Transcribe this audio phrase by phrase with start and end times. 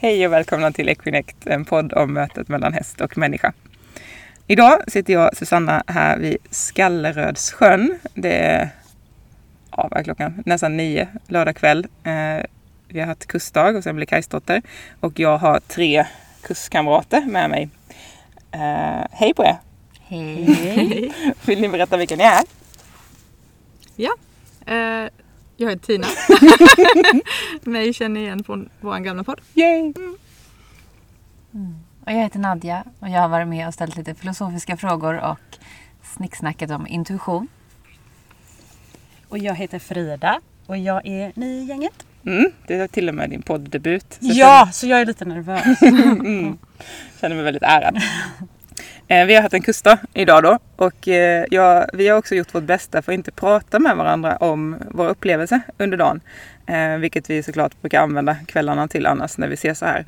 [0.00, 3.52] Hej och välkomna till Equinect, en podd om mötet mellan häst och människa.
[4.46, 7.98] Idag sitter jag, Susanna, här vid Skallerödssjön.
[8.14, 8.68] Det är,
[9.70, 10.42] ja, vad är klockan?
[10.46, 11.86] Nästan nio, lördag kväll.
[12.04, 12.44] Eh,
[12.88, 14.62] vi har haft kustdag och sen blir Kajsdotter.
[15.00, 16.06] Och jag har tre
[16.42, 17.68] kustkamrater med mig.
[18.52, 19.56] Eh, hej på er!
[20.00, 21.12] Hej!
[21.46, 22.44] Vill ni berätta vilka ni är?
[23.96, 24.12] Ja,
[24.74, 25.08] eh,
[25.60, 26.06] jag heter Tina.
[27.72, 29.40] Mig känner igen från vår gamla podd.
[29.54, 29.92] Yay!
[32.04, 35.38] Och jag heter Nadja och jag har varit med och ställt lite filosofiska frågor och
[36.02, 37.48] snicksnackat om intuition.
[39.28, 42.06] Och jag heter Frida och jag är ny i gänget.
[42.26, 44.12] Mm, det är till och med din podddebut.
[44.12, 45.82] så Ja, så jag är lite nervös.
[45.82, 46.58] Mm.
[47.20, 48.02] Känner mig väldigt ärad.
[49.10, 52.54] Eh, vi har haft en kursdag idag då och eh, ja, vi har också gjort
[52.54, 56.20] vårt bästa för att inte prata med varandra om våra upplevelser under dagen.
[56.66, 60.04] Eh, vilket vi såklart brukar använda kvällarna till annars när vi ses så här.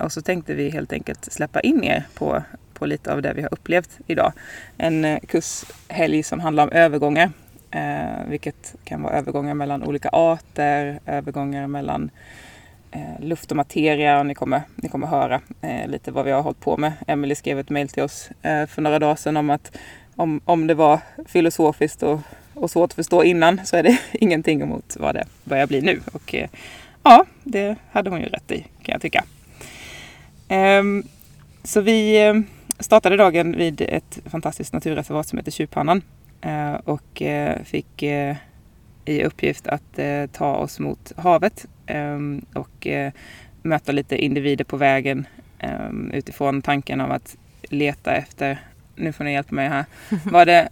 [0.00, 2.42] Och så tänkte vi helt enkelt släppa in er på,
[2.74, 4.32] på lite av det vi har upplevt idag.
[4.78, 7.30] En kurshelg som handlar om övergångar.
[8.26, 12.10] Vilket kan vara övergångar mellan olika arter, övergångar mellan
[12.90, 16.42] eh, luft och materia och ni kommer, ni kommer höra eh, lite vad vi har
[16.42, 16.92] hållit på med.
[17.06, 19.76] Emily skrev ett mejl till oss eh, för några dagar sedan om att
[20.16, 22.20] om, om det var filosofiskt och,
[22.54, 26.00] och svårt att förstå innan så är det ingenting emot vad det börjar bli nu.
[26.12, 26.48] Och eh,
[27.02, 29.24] ja, det hade hon ju rätt i kan jag tycka.
[30.48, 31.04] Ehm,
[31.64, 32.34] så vi eh,
[32.78, 36.02] startade dagen vid ett fantastiskt naturreservat som heter Tjuvpannan
[36.40, 38.36] eh, och eh, fick eh,
[39.04, 39.98] i uppgift att
[40.32, 41.66] ta oss mot havet
[42.54, 43.12] och eh,
[43.62, 45.26] möta lite individer på vägen
[45.58, 48.58] ehm, utifrån tanken av att leta efter,
[48.96, 49.84] nu får ni hjälpa mig här,
[50.24, 50.68] var det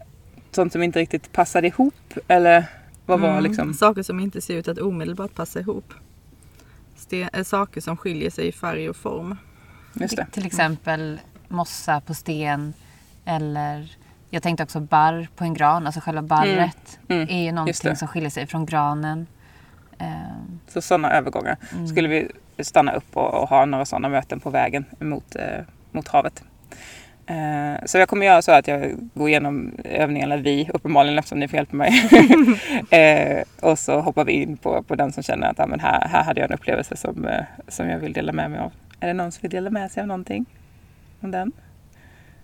[0.50, 1.94] sånt som inte riktigt passade ihop
[2.28, 2.64] eller
[3.06, 3.74] vad var Mm, liksom?
[3.74, 5.94] Saker som inte ser ut att omedelbart passa ihop.
[6.96, 9.36] Ste- äh, saker som skiljer sig i färg och form.
[9.94, 10.26] Just det.
[10.32, 12.74] Till exempel mossa på sten
[13.24, 13.96] eller
[14.30, 15.86] jag tänkte också barr på en gran.
[15.86, 17.96] Alltså själva barret Mm, är ju någonting det.
[17.96, 19.26] som skiljer sig från granen.
[19.98, 21.56] Ehm, Så sådana övergångar.
[21.72, 21.88] mm.
[21.88, 22.28] Skulle vi
[22.64, 25.60] stanna upp och, och ha några sådana möten på vägen mot, eh,
[25.92, 26.42] mot havet.
[27.26, 31.48] Eh, så jag kommer göra så att jag går igenom övningarna vi, uppenbarligen eftersom ni
[31.48, 31.90] får hjälpa mig.
[32.90, 36.08] eh, och så hoppar vi in på, på den som känner att ah, men här,
[36.08, 38.72] här hade jag en upplevelse som, eh, som jag vill dela med mig av.
[39.00, 40.46] Är det någon som vill dela med sig av någonting?
[41.20, 41.52] Om den?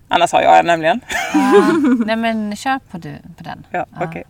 [0.08, 1.00] Annars har jag en nämligen.
[1.34, 1.72] ja,
[2.06, 3.66] nej men kör på, du, på den.
[3.70, 4.06] Ja, Ja.
[4.08, 4.24] okej.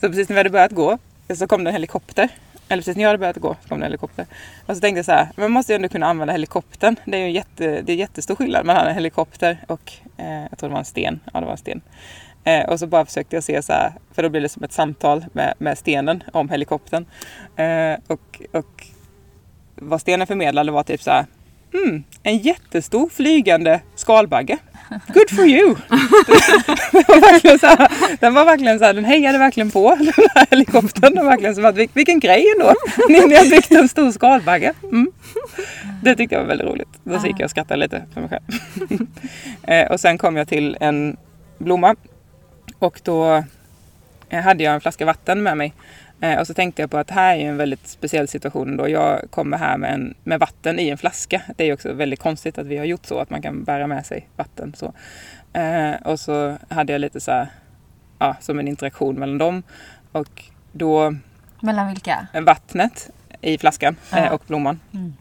[0.00, 0.98] Så precis när vi hade börjat gå
[1.34, 2.28] så kom det en helikopter.
[2.68, 4.26] Eller precis när jag hade börjat gå så kom det en helikopter.
[4.66, 6.96] Och så tänkte jag så här, man måste ju ändå kunna använda helikoptern.
[7.04, 10.58] Det är ju en jätte, det är jättestor skillnad mellan en helikopter och, eh, jag
[10.58, 11.20] tror det var en sten.
[11.32, 11.80] Ja, det var en sten.
[12.44, 14.72] Eh, och så bara försökte jag se så här, för då blir det som ett
[14.72, 17.06] samtal med, med stenen om helikoptern.
[17.56, 18.86] Eh, och, och
[19.74, 21.26] vad stenen förmedlade var typ så här,
[21.74, 24.58] mm, en jättestor flygande skalbagge.
[24.88, 25.74] Good for you!
[26.92, 27.88] den var verkligen så här,
[28.20, 31.14] den var verkligen så här, den hejade verkligen på den här helikoptern.
[31.14, 32.74] Den verkligen så att, vilken grej ändå!
[33.08, 34.72] Ni, ni har byggt en stor skalbagge.
[34.82, 35.12] Mm.
[36.02, 36.88] Det tyckte jag var väldigt roligt.
[37.04, 38.42] Då så gick jag och skrattade lite för mig själv.
[39.66, 41.16] Eh, och sen kom jag till en
[41.58, 41.96] blomma.
[42.78, 43.44] Och då
[44.28, 45.72] eh, hade jag en flaska vatten med mig.
[46.24, 48.88] Eh, och så tänkte jag på att här är ju en väldigt speciell situation då
[48.88, 51.42] jag kommer här med, en, med vatten i en flaska.
[51.56, 53.86] Det är ju också väldigt konstigt att vi har gjort så att man kan bära
[53.86, 54.74] med sig vatten.
[54.76, 54.92] Så.
[55.52, 57.48] Eh, och så hade jag lite så här,
[58.18, 59.62] ja, som en interaktion mellan dem.
[60.12, 60.42] Och
[60.72, 61.14] då
[61.62, 62.26] Mellan vilka?
[62.42, 64.18] vattnet i flaskan Ja.
[64.18, 64.80] eh, och blomman.
[64.92, 65.12] Mm.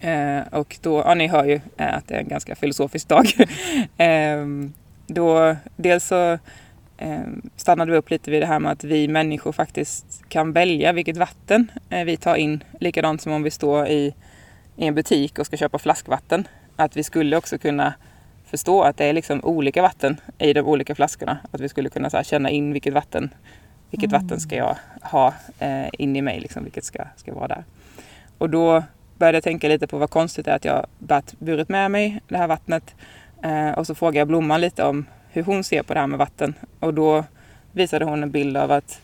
[0.00, 3.26] Eh, och då, ja ni hör ju eh, att det är en ganska filosofisk dag.
[3.96, 4.46] eh,
[5.06, 6.38] då, dels så
[7.56, 11.16] stannade vi upp lite vid det här med att vi människor faktiskt kan välja vilket
[11.16, 12.64] vatten eh, vi tar in.
[12.80, 14.14] Likadant som om vi står i,
[14.76, 16.48] i en butik och ska köpa flaskvatten.
[16.76, 17.94] Att vi skulle också kunna
[18.46, 21.38] förstå att det är liksom olika vatten i de olika flaskorna.
[21.50, 23.30] Att vi skulle kunna känna in vilket vatten
[23.94, 27.64] vilket vatten ska jag ha eh, in i mig, liksom, vilket ska, ska vara där.
[28.38, 28.82] Och då
[29.18, 30.86] började jag tänka lite på vad konstigt det är att jag
[31.38, 32.94] burit med mig det här vattnet.
[33.42, 36.18] Eh, och så frågade jag Blomman lite om hur hon ser på det här med
[36.18, 36.54] vatten.
[36.80, 37.24] Och då
[37.72, 39.00] visade hon en bild av att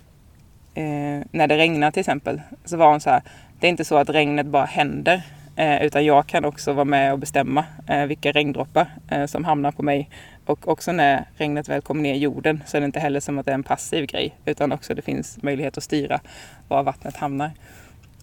[0.75, 3.23] eh, när det regnar till exempel så var hon så här,
[3.61, 5.23] det är inte så att regnet bara händer
[5.57, 9.73] eh, utan jag kan också vara med och bestämma eh, vilka regndroppar eh, som hamnar
[9.73, 10.11] på mig.
[10.47, 13.39] Och också när regnet väl kommer ner i jorden så är det inte heller som
[13.39, 16.21] att det är en passiv grej utan också det finns möjlighet att styra
[16.69, 17.51] var vattnet hamnar.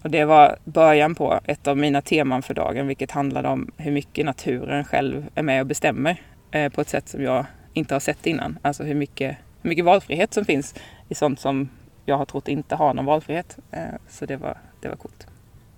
[0.02, 3.92] Och det var början på ett av mina teman för dagen vilket handlade om hur
[3.92, 6.16] mycket naturen själv är med och bestämmer
[6.50, 7.46] eh, på ett sätt som jag
[7.78, 8.58] inte har sett innan.
[8.62, 10.74] Alltså hur mycket, hur mycket valfrihet som finns
[11.08, 11.68] i sånt som
[12.04, 13.58] jag har trott inte har någon valfrihet.
[13.70, 15.26] Eh, så det var, det var coolt.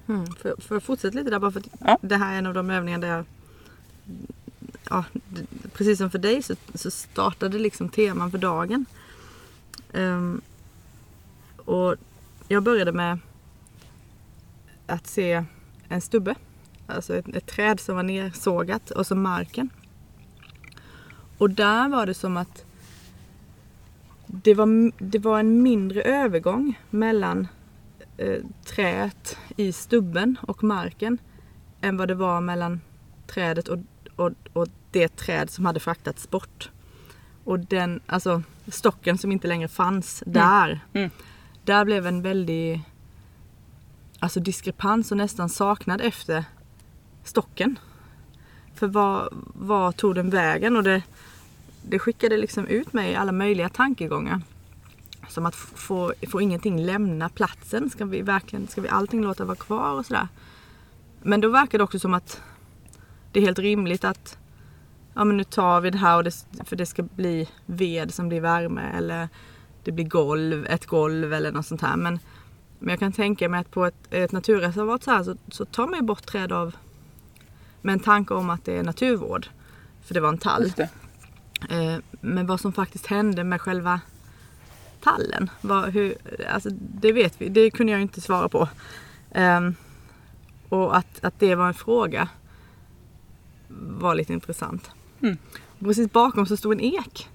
[0.08, 0.26] Mm.
[0.26, 1.98] För, för att fortsätta lite där bara för Ja.
[2.00, 3.24] det här är en av de övningar där jag
[4.90, 5.04] ja,
[5.72, 8.86] precis som för dig så, så startade liksom teman för dagen.
[9.92, 10.40] Ehm,
[11.56, 11.96] och
[12.48, 13.18] jag började med
[14.86, 15.44] att se
[15.88, 16.34] en stubbe.
[16.86, 19.70] Alltså ett, ett träd som var nersågat och så marken.
[21.40, 22.64] Och där var det som att
[24.26, 27.48] det var, det var en mindre övergång mellan
[28.16, 31.18] eh, träet i stubben och marken
[31.80, 32.80] än vad det var mellan
[33.26, 33.78] trädet och,
[34.16, 36.70] och, och det träd som hade fraktats bort.
[37.44, 40.80] Och den, alltså stocken som inte längre fanns där.
[40.92, 41.10] Mm.
[41.64, 42.82] Där blev en väldig
[44.18, 46.44] alltså diskrepans och nästan saknad efter
[47.24, 47.78] stocken.
[48.74, 50.76] För vad, vad tog den vägen?
[50.76, 51.02] Och det,
[51.82, 54.40] det skickade liksom ut mig i alla möjliga tankegångar.
[55.28, 57.90] Som att få, få ingenting lämna platsen.
[57.90, 60.28] Ska vi verkligen, ska vi allting låta vara kvar och sådär?
[61.22, 62.40] Men då verkar det också som att
[63.32, 64.38] det är helt rimligt att
[65.14, 68.28] ja men nu tar vi det här och det, för det ska bli ved som
[68.28, 69.28] blir värme eller
[69.84, 71.96] det blir golv, ett golv eller något sånt här.
[71.96, 72.18] Men,
[72.78, 75.86] men jag kan tänka mig att på ett, ett naturreservat så här så, så tar
[75.86, 76.76] man ju bort träd av
[77.82, 79.46] med en tanke om att det är naturvård.
[80.04, 80.72] För det var en tall.
[81.68, 84.00] Eh, Men vad som faktiskt hände med själva
[85.00, 86.14] tallen, vad, hur,
[86.48, 88.68] alltså det vet vi, det kunde jag inte svara på.
[89.30, 89.74] Ehm,
[90.68, 92.28] och att, att det var en fråga
[93.78, 94.90] var lite intressant.
[95.20, 95.36] Mm.
[95.78, 97.28] Precis bakom så stod en ek.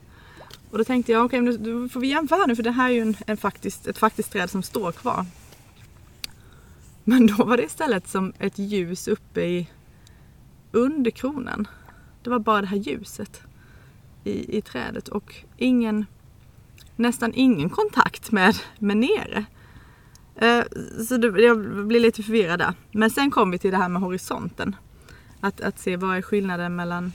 [0.72, 2.94] Och då tänkte jag, okej, okay, då får vi jämföra nu för det här är
[2.94, 5.26] ju en, en faktiskt, ett faktiskt träd som står kvar.
[7.04, 9.70] Men då var det istället som ett ljus uppe i
[10.72, 11.68] under kronan.
[12.24, 13.42] Det var bara det här ljuset
[14.26, 16.06] i, i trädet och ingen,
[16.96, 19.46] nästan ingen kontakt med, med nere.
[20.36, 20.64] Eh,
[21.08, 22.74] så det, jag blir lite förvirrad där.
[22.92, 24.76] Men sen kom vi till det här med horisonten.
[25.40, 27.14] Att, att se vad är skillnaden mellan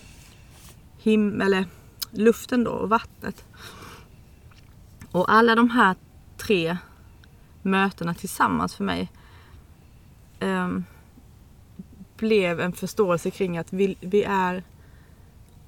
[0.98, 1.64] him eller
[2.10, 3.44] luften då och vattnet.
[5.12, 5.96] Och alla de här
[6.36, 6.76] tre
[7.62, 9.12] mötena tillsammans för mig
[10.40, 10.84] ehm,
[12.16, 14.64] blev en förståelse kring att vi, vi är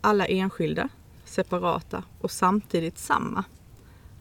[0.01, 0.89] alla enskilda,
[1.33, 3.45] separata och samtidigt samma.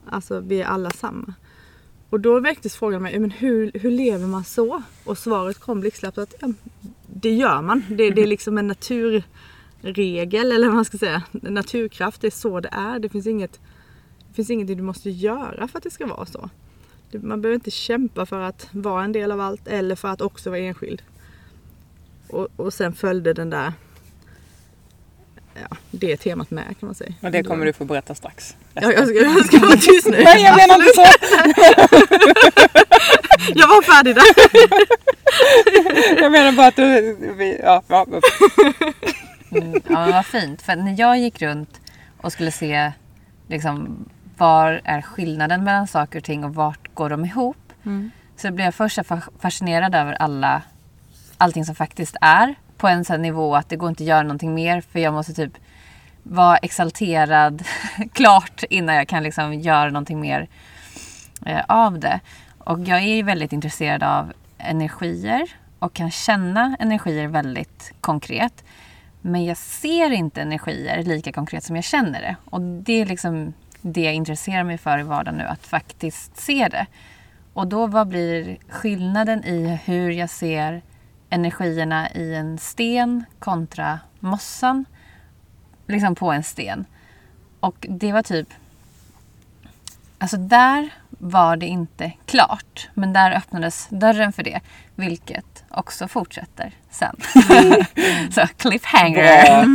[0.10, 1.34] Alltså vi är alla samma.
[2.10, 4.84] Och då väcktes frågan mig, men hur, hur lever man så?
[5.06, 6.48] Och svaret kom blixtsnabbt att ja,
[7.08, 7.84] det gör man.
[7.90, 11.24] Det, det är liksom en naturregel eller vad man ska säga.
[11.32, 13.00] Naturkraft, det är så det är.
[13.00, 13.60] Det finns inget
[14.32, 16.50] det finns ingenting du måste göra för att det ska vara så.
[17.12, 20.50] Man behöver inte kämpa för att vara en del av allt eller för att också
[20.50, 21.02] vara enskild.
[22.30, 23.74] Och, och sen följde den där
[25.70, 27.14] Ja, det temat med kan man säga.
[27.22, 28.56] Och det kommer du få berätta strax.
[28.74, 30.24] Ja, jag, ska, jag ska vara tyst nu.
[30.24, 31.06] Nej, jag menar inte så!
[33.56, 34.26] Jag var färdig där.
[36.22, 37.18] Jag menar bara att du...
[37.38, 38.06] Vi, ja, ja,
[39.52, 40.62] Mm, ja, men vad fint.
[40.62, 41.80] För när jag gick runt
[42.22, 42.92] och skulle se
[43.48, 44.06] liksom,
[44.38, 47.58] var är skillnaden mellan saker och ting och vart går de ihop.
[48.38, 49.00] Så blev jag först
[49.40, 50.62] fascinerad över alla,
[51.38, 54.54] allting som faktiskt är på en sån nivå att det går inte att göra någonting
[54.54, 55.58] mer för jag måste typ
[56.24, 57.64] vara exalterad
[58.14, 60.48] klart innan jag kan liksom göra någonting mer
[61.46, 62.20] eh, av det.
[62.58, 65.50] Och jag är ju väldigt intresserad av energier
[65.80, 68.64] och kan känna energier väldigt konkret.
[69.22, 72.36] Men jag ser inte energier lika konkret som jag känner det.
[72.46, 76.68] Och det är liksom det jag intresserar mig för i vardagen nu, att faktiskt se
[76.68, 76.86] det.
[77.54, 80.82] Och då vad blir skillnaden i hur jag ser
[81.32, 84.86] energierna i en sten kontra mossan
[85.88, 86.86] liksom på en sten.
[87.60, 88.48] Och det var typ...
[90.18, 92.90] Alltså där var det inte klart.
[92.94, 94.60] Men där öppnades dörren för det.
[94.96, 97.16] Vilket också fortsätter sen.
[98.32, 99.24] Så cliffhanger.
[99.24, 99.66] er.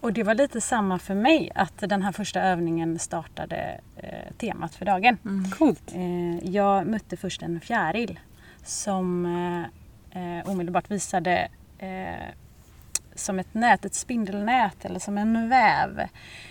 [0.00, 4.74] Och det var lite samma för mig att den här första övningen startade eh, temat
[4.74, 5.18] för dagen.
[5.58, 5.92] Coolt.
[5.94, 8.18] Eh, jag mötte först en fjäril
[8.64, 9.62] som eh,
[10.22, 12.28] eh, omedelbart visade eh,
[13.14, 16.08] som ett nät, ett spindelnät eller som en väv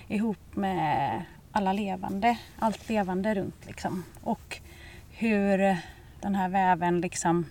[0.08, 4.04] ihop med alla levande, allt levande runt liksom.
[4.24, 4.62] Och
[5.10, 5.78] hur
[6.22, 7.46] den här väven liksom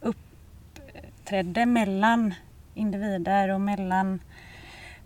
[0.00, 2.34] uppträdde mellan
[2.74, 4.20] individer och mellan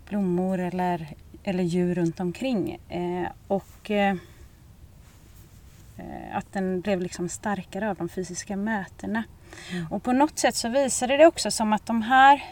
[0.09, 1.07] blommor eller,
[1.43, 2.79] eller djur runt omkring.
[2.89, 4.15] Eh, och eh,
[6.33, 9.23] att den blev liksom starkare av de fysiska mötena.
[9.89, 12.43] Och på något sätt så visade det också som att de här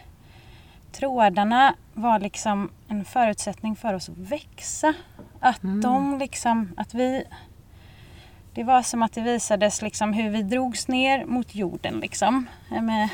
[0.91, 4.93] trådarna var liksom en förutsättning för oss att växa.
[5.39, 7.23] Att de liksom, att vi
[8.53, 13.09] det var som att det visades liksom hur vi drogs ner mot jorden liksom, med,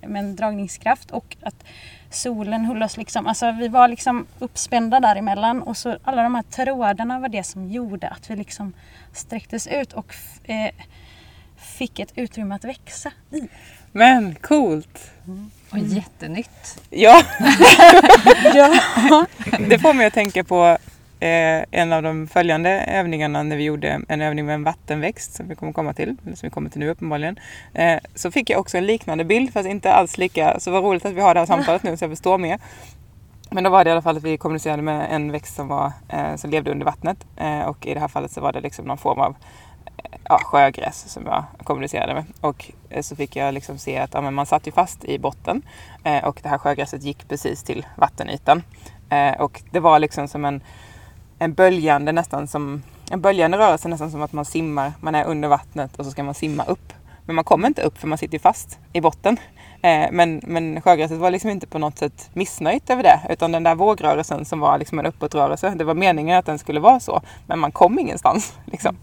[0.00, 1.64] med en dragningskraft och att
[2.10, 6.42] solen höll oss liksom, alltså vi var liksom uppspända däremellan och så alla de här
[6.42, 8.72] trådarna var det som gjorde att vi liksom
[9.12, 10.14] sträcktes ut och
[10.44, 10.70] eh,
[11.56, 13.48] fick ett utrymme att växa i.
[13.92, 15.10] Men coolt!
[15.70, 16.80] Och jättenytt.
[16.90, 17.22] Ja,
[18.54, 19.26] Ja.
[19.68, 20.78] det får mig att tänka på
[21.20, 25.48] eh, en av de följande övningarna när vi gjorde en övning med en vattenväxt som
[25.48, 27.38] vi kommer komma till, eller som vi kommer till nu uppenbarligen.
[27.74, 31.04] Eh, så fick jag också en liknande bild fast inte alls lika, så vad roligt
[31.04, 32.58] att vi har det här samtalet nu så jag förstår mer.
[33.50, 35.92] Men då var det i alla fall att vi kommunicerade med en växt som, var,
[36.08, 38.84] eh, som levde under vattnet eh, och i det här fallet så var det liksom
[38.84, 39.36] någon form av
[39.96, 42.24] eh, ja, sjögräs som jag kommunicerade med.
[42.40, 45.18] Och eh, så fick jag liksom se att ja, men man satt ju fast i
[45.18, 45.62] botten
[46.04, 48.62] eh, och det här sjögräset gick precis till vattenytan.
[49.10, 50.62] Eh, och det var liksom som en,
[51.40, 55.48] en böljande nästan som en böljande rörelse nästan som att man simmar, man är under
[55.48, 56.92] vattnet och så ska man simma upp.
[57.26, 59.36] Men man kommer inte upp för man sitter fast i botten.
[59.82, 63.20] Eh, men, men sjögräset var liksom inte på något sätt missnöjt över det.
[63.30, 66.80] Utan den där vågrörelsen som var liksom en uppåtrörelse, det var meningen att den skulle
[66.80, 67.22] vara så.
[67.46, 68.54] Men man kom ingenstans.
[68.64, 68.96] Liksom.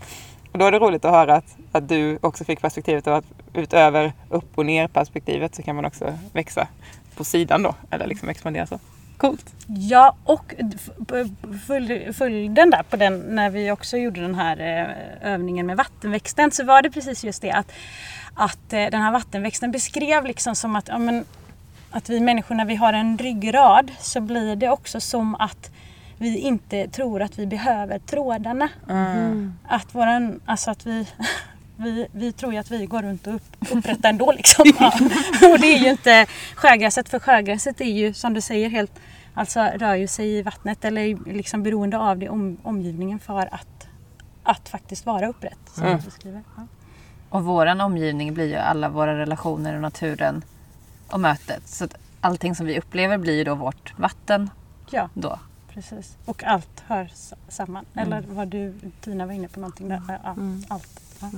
[0.52, 3.26] Och då är det roligt att höra att, att du också fick perspektivet av att
[3.54, 6.68] utöver upp och ner perspektivet så kan man också växa
[7.16, 7.76] på sidan då.
[7.90, 8.80] Eller liksom expandera så.
[9.18, 9.54] Coolt!
[9.68, 10.56] Ja, och
[12.14, 16.64] följden där på den när vi också gjorde den här eh, övningen med vattenväxten så
[16.64, 17.72] var det precis just det att,
[18.34, 21.26] att eh, den här vattenväxten beskrev liksom som att, ja, men,
[21.92, 25.72] att vi människor när vi har en ryggrad så blir det också som att
[26.18, 28.70] vi inte tror att vi behöver trådarna.
[29.68, 31.08] Att, våran, alltså att vi,
[31.78, 34.66] vi, vi tror ju att vi går runt och upp, upprättar ändå liksom.
[35.52, 38.92] Och det är ju inte sjögräset för sjögräset är ju som du säger helt
[39.34, 43.54] Alltså rör ju sig i vattnet eller är liksom beroende av det om, omgivningen för
[43.54, 43.88] att,
[44.44, 45.58] att faktiskt vara upprätt.
[45.74, 45.98] Som Mm.
[45.98, 46.44] du beskriver.
[46.56, 46.64] Ja.
[47.30, 50.44] Och våran omgivning blir ju alla våra relationer och naturen
[51.08, 51.68] och mötet.
[51.68, 54.50] Så att allting som vi upplever blir ju då vårt vatten
[54.92, 55.40] ja, då.
[55.74, 56.18] precis.
[56.26, 57.12] Och allt hör
[57.50, 57.86] samman.
[57.96, 60.02] Eller vad du, Tina var inne på någonting där.
[60.24, 60.36] Ja,
[60.68, 61.02] Allt.
[61.20, 61.30] Ja.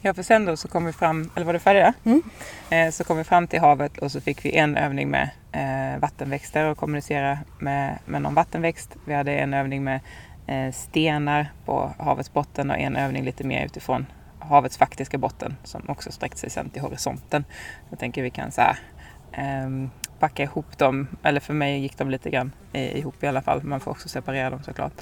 [0.00, 1.94] Ja, för sen då så kom vi fram, eller var det färdiga?
[2.04, 2.22] Mm.
[2.70, 6.00] Eh, så kom vi fram till havet och så fick vi en övning med eh,
[6.00, 8.96] vattenväxter och kommunicera med, med någon vattenväxt.
[9.04, 10.00] Vi hade en övning med
[10.46, 14.06] eh, stenar på havets botten och en övning lite mer utifrån
[14.38, 17.44] havets faktiska botten som också sträckte sig sen till horisonten.
[17.90, 18.78] Jag tänker vi kan så här,
[19.32, 23.62] ehm, packa ihop dem, eller för mig gick de lite grann ihop i alla fall.
[23.62, 24.92] Man får också separera dem såklart.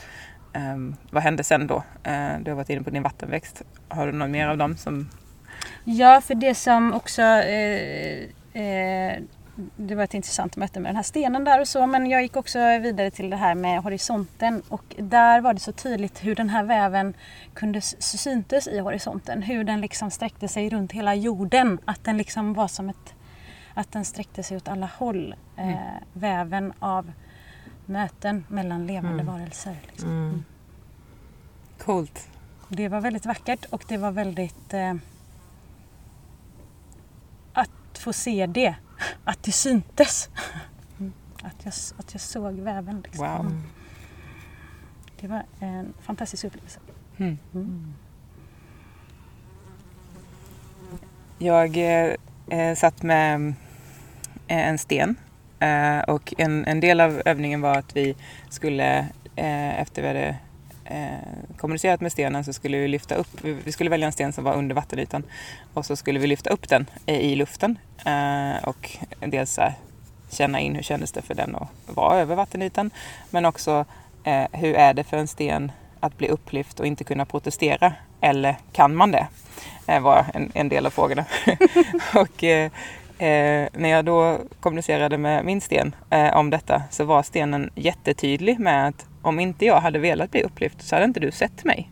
[0.54, 1.82] Ehm, vad hände sen då?
[2.02, 3.62] Eh, du har varit inne på din vattenväxt.
[3.88, 5.10] Har du någon mer av dem som
[5.84, 8.18] Ja, för det som också eh,
[8.52, 9.22] eh,
[9.76, 12.36] det var ett intressant möte med den här stenen där och så men jag gick
[12.36, 16.48] också vidare till det här med horisonten och där var det så tydligt hur den
[16.48, 17.14] här väven
[17.54, 19.42] kunde syntes i horisonten.
[19.42, 21.78] Hur den liksom sträckte sig runt hela jorden.
[21.84, 23.14] Att den liksom var som ett
[23.74, 25.34] att den sträckte sig åt alla håll.
[25.56, 25.74] Eh,
[26.12, 27.12] väven av
[27.86, 29.76] möten mellan levande varelser.
[29.86, 30.44] Liksom.
[31.78, 32.28] Coolt.
[32.68, 34.74] Det var väldigt vackert och det var väldigt...
[34.74, 34.94] Eh,
[37.52, 38.74] att få se det.
[39.24, 40.28] Att det syntes.
[40.98, 41.12] Mm.
[41.42, 43.00] Att jag, att jag såg väven.
[43.04, 43.26] Liksom.
[43.26, 43.62] Wow.
[45.20, 46.80] Det var en fantastisk upplevelse.
[47.16, 47.38] Mm.
[47.54, 47.94] Mm.
[51.38, 52.14] Jag eh,
[52.48, 53.54] eh, satt med
[54.46, 55.16] eh, en sten
[55.64, 58.14] eh, och en, en del av övningen var att vi
[58.48, 58.98] skulle,
[59.36, 60.36] eh, efter vi hade
[60.84, 64.44] eh, kommunicerat med stenen så skulle vi lyfta upp, vi skulle välja en sten som
[64.44, 65.22] var under vattenytan
[65.74, 69.58] och så skulle vi lyfta upp den i, luften eh, och dels
[70.30, 72.90] känna in hur kändes det för den att vara över vattenytan
[73.30, 73.84] men också
[74.24, 78.56] eh, hur är det för en sten att bli upplyft och inte kunna protestera eller
[78.72, 79.26] kan man det?
[79.86, 81.24] Det var en, en del av frågorna.
[82.14, 82.70] och eh,
[83.18, 88.58] eh, när jag då kommunicerade med min sten eh, om detta så var stenen jättetydlig
[88.60, 91.90] med att om inte jag hade velat bli upplyft så hade inte du sett mig.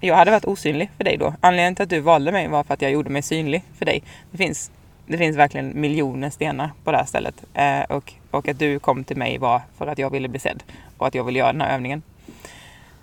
[0.00, 1.34] Jag hade varit osynlig för dig då.
[1.40, 4.02] Anledningen till att du valde mig var för att jag gjorde mig synlig för dig.
[4.30, 4.70] Det finns,
[5.06, 7.44] det finns verkligen miljoner stenar på det här stället.
[7.54, 10.62] Eh, och, och att du kom till mig var för att jag ville bli sedd
[10.98, 12.02] och att jag ville göra den här övningen.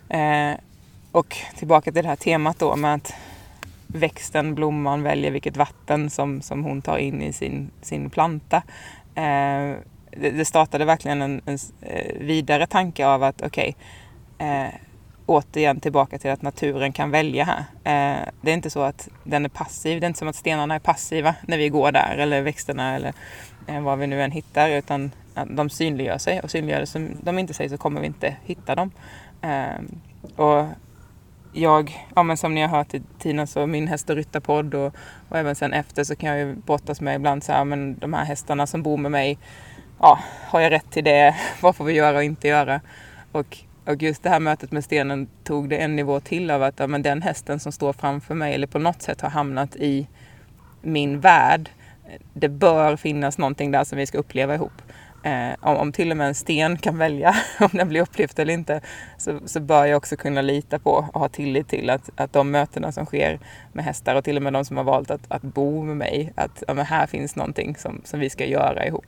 [0.10, 0.60] Eh,
[1.12, 3.13] och tillbaka till det här temat då med att
[3.88, 8.58] växten, blomman väljer vilket vatten som, som hon tar in i sin, sin planta.
[9.15, 9.75] Eh,
[10.18, 13.75] det, det startade verkligen en, en eh, vidare tanke av att okej,
[14.38, 14.74] eh,
[15.25, 17.60] återigen tillbaka till att naturen kan välja här.
[17.84, 20.75] Eh, det är inte så att den är passiv, det är inte som att stenarna
[20.75, 23.13] är passiva när vi går där eller växterna eller
[23.68, 27.10] eh, vad vi nu än hittar utan att de synliggör sig och synliggör det som
[27.22, 28.92] de inte säger så kommer vi inte hitta dem.
[29.42, 29.82] Eh,
[30.36, 30.65] och
[31.56, 34.96] jag, ja men som ni har hört i tiden så min häst och ryttarpodd och,
[35.30, 38.14] och även sen efter så kan jag ju brottas med ibland så här, men de
[38.14, 39.38] här hästarna som bor med mig,
[40.00, 41.36] ja, har jag rätt till det?
[41.62, 42.82] Vad får vi göra och inte göra?
[43.32, 46.80] Och, och just det här mötet med stenen tog det en nivå till av att
[46.80, 50.08] ja, men den hästen som står framför mig eller på något sätt har hamnat i
[50.82, 51.70] min värld,
[52.34, 54.82] det bör finnas någonting där som vi ska uppleva ihop.
[55.25, 58.53] Eh, om, om till och med en sten kan välja om den blir upplevt eller
[58.53, 58.82] inte
[59.17, 62.51] så, så bör jag också kunna lita på och ha tillit till att, att de
[62.51, 63.39] mötena som sker
[63.74, 66.34] med hästar och till och med de som har valt att, att bo med mig,
[66.36, 69.05] att ja, här finns någonting som, som vi ska göra ihop.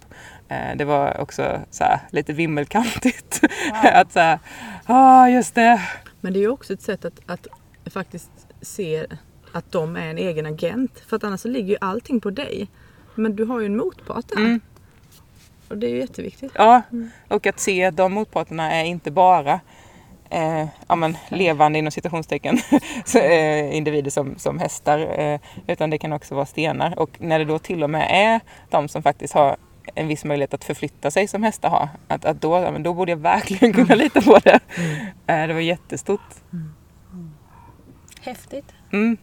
[0.48, 3.42] Eh, det var också så här, lite vimmelkantigt.
[3.42, 3.92] Wow.
[3.94, 4.40] att så här,
[4.86, 5.82] ah, just det.
[6.22, 7.48] Men det är ju också ett sätt att, att
[7.94, 8.32] faktiskt
[8.62, 9.06] se
[9.52, 11.04] att de är en egen agent.
[11.08, 12.68] För att annars så ligger ju allting på dig.
[13.16, 14.38] Men du har ju en motpart där.
[14.38, 14.62] Mm.
[15.70, 16.52] Och det är ju jätteviktigt.
[16.56, 17.10] Ja, mm.
[17.28, 19.60] och att se att de motparterna är inte bara
[20.30, 22.58] eh, ja, men, levande inom citationstecken
[23.06, 25.20] så, eh, individer som, som hästar.
[25.20, 27.00] Eh, utan det kan också vara stenar.
[27.00, 29.58] Och när det då till och med är de som faktiskt har
[29.96, 31.90] en viss möjlighet att förflytta sig som hästar har.
[32.08, 34.00] Att, att då, ja, men då borde jag verkligen kunna mm.
[34.00, 34.60] lita på det.
[34.78, 35.08] Mm.
[35.28, 36.36] Eh, det var jättestort.
[36.54, 36.74] Mm.
[38.22, 38.74] Häftigt.
[38.94, 39.18] Mm.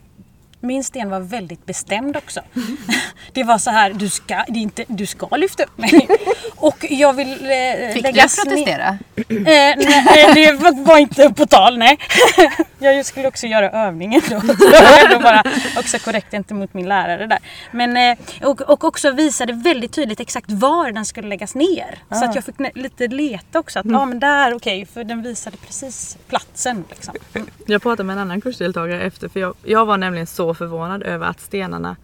[0.64, 2.40] Min sten var väldigt bestämd också.
[3.32, 6.08] Det var så här, du ska, det inte, du ska lyfta upp mig.
[6.56, 8.98] Och jag vill eh, Fick lägga du protestera?
[9.16, 10.52] Eh, nej, det
[10.84, 11.98] var inte på tal, nej.
[12.78, 14.40] Jag skulle också göra övningen då.
[14.40, 15.42] Så bara
[15.78, 17.38] också korrekt gentemot min lärare där.
[17.70, 18.18] Men, eh,
[18.48, 21.98] och, och också visade väldigt tydligt exakt var den skulle läggas ner.
[22.08, 22.14] Ah.
[22.14, 23.78] Så att jag fick lite leta också.
[23.78, 24.00] Att, mm.
[24.00, 26.84] ah, men där, okej, okay, för den visade precis platsen.
[26.90, 27.14] Liksom.
[27.66, 31.26] Jag pratade med en annan kursdeltagare efter, för jag, jag var nämligen så förvånad över
[31.26, 31.96] att stenarna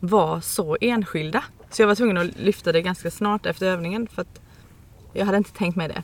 [0.00, 1.44] var så enskilda.
[1.70, 4.40] Så jag var tvungen att lyfta det ganska snart efter övningen för att
[5.12, 6.02] jag hade inte tänkt mig det.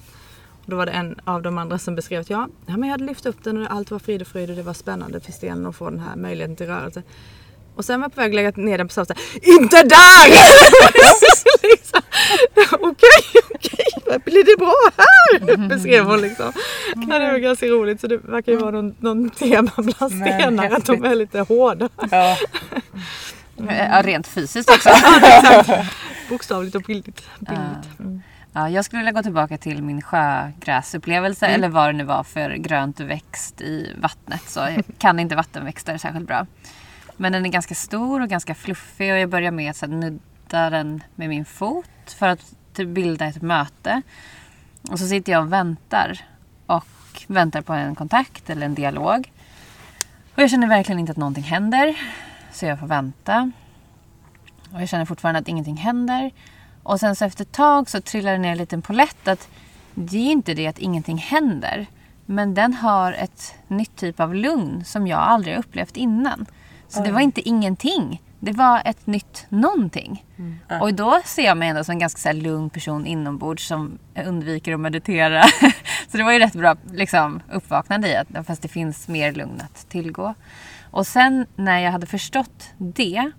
[0.65, 2.91] Och då var det en av de andra som beskrev att ja, ja men jag
[2.91, 5.33] hade lyft upp den och allt var frid och fröjd och det var spännande för
[5.33, 7.03] stenen att få den här möjligheten till rörelse.
[7.75, 10.29] Och sen var jag på väg att lägga ner den på såhär, INTE DÄR!
[12.73, 15.69] Okej, okej, blir det bra här?
[15.69, 16.53] Beskrev hon liksom.
[16.95, 20.71] Ja, det var ganska roligt så det verkar ju vara någon, någon tema bland stenar
[20.71, 21.89] att de är lite hårda.
[22.11, 22.37] Ja.
[23.69, 24.89] Ja, rent fysiskt också.
[26.29, 27.29] Bokstavligt och bildligt.
[27.39, 28.01] bildligt.
[28.01, 28.23] Mm.
[28.53, 31.55] Ja, jag skulle vilja gå tillbaka till min sjögräsupplevelse mm.
[31.55, 34.43] eller vad det nu var för grönt växt i vattnet.
[34.49, 36.47] Så jag kan inte vattenväxter särskilt bra.
[37.17, 41.03] Men den är ganska stor och ganska fluffig och jag börjar med att nudda den
[41.15, 44.03] med min fot för att typ bilda ett möte.
[44.91, 46.21] Och så sitter jag och väntar
[46.67, 46.87] och
[47.27, 49.33] väntar på en kontakt eller en dialog.
[50.35, 51.97] Och jag känner verkligen inte att någonting händer.
[52.53, 53.53] Så jag får vänta.
[54.73, 56.31] Och jag känner fortfarande att ingenting händer.
[56.83, 59.49] Och sen så efter ett tag så trillar det ner en liten polett att
[59.95, 61.87] det är inte det att ingenting händer.
[62.27, 66.47] Men den har ett nytt typ av lugn som jag aldrig upplevt innan.
[66.89, 67.07] Så Oj.
[67.07, 68.23] det var inte ingenting.
[68.41, 70.25] Det var ett nytt någonting.
[70.39, 70.83] Mm.
[70.83, 74.75] Och då ser jag mig ändå som en ganska så lugn person inombords som undviker
[74.75, 75.43] att meditera.
[76.09, 79.61] så det var ju rätt bra liksom, uppvaknande i att fast det finns mer lugn
[79.65, 80.35] att tillgå.
[80.91, 83.31] Och sen när jag hade förstått det,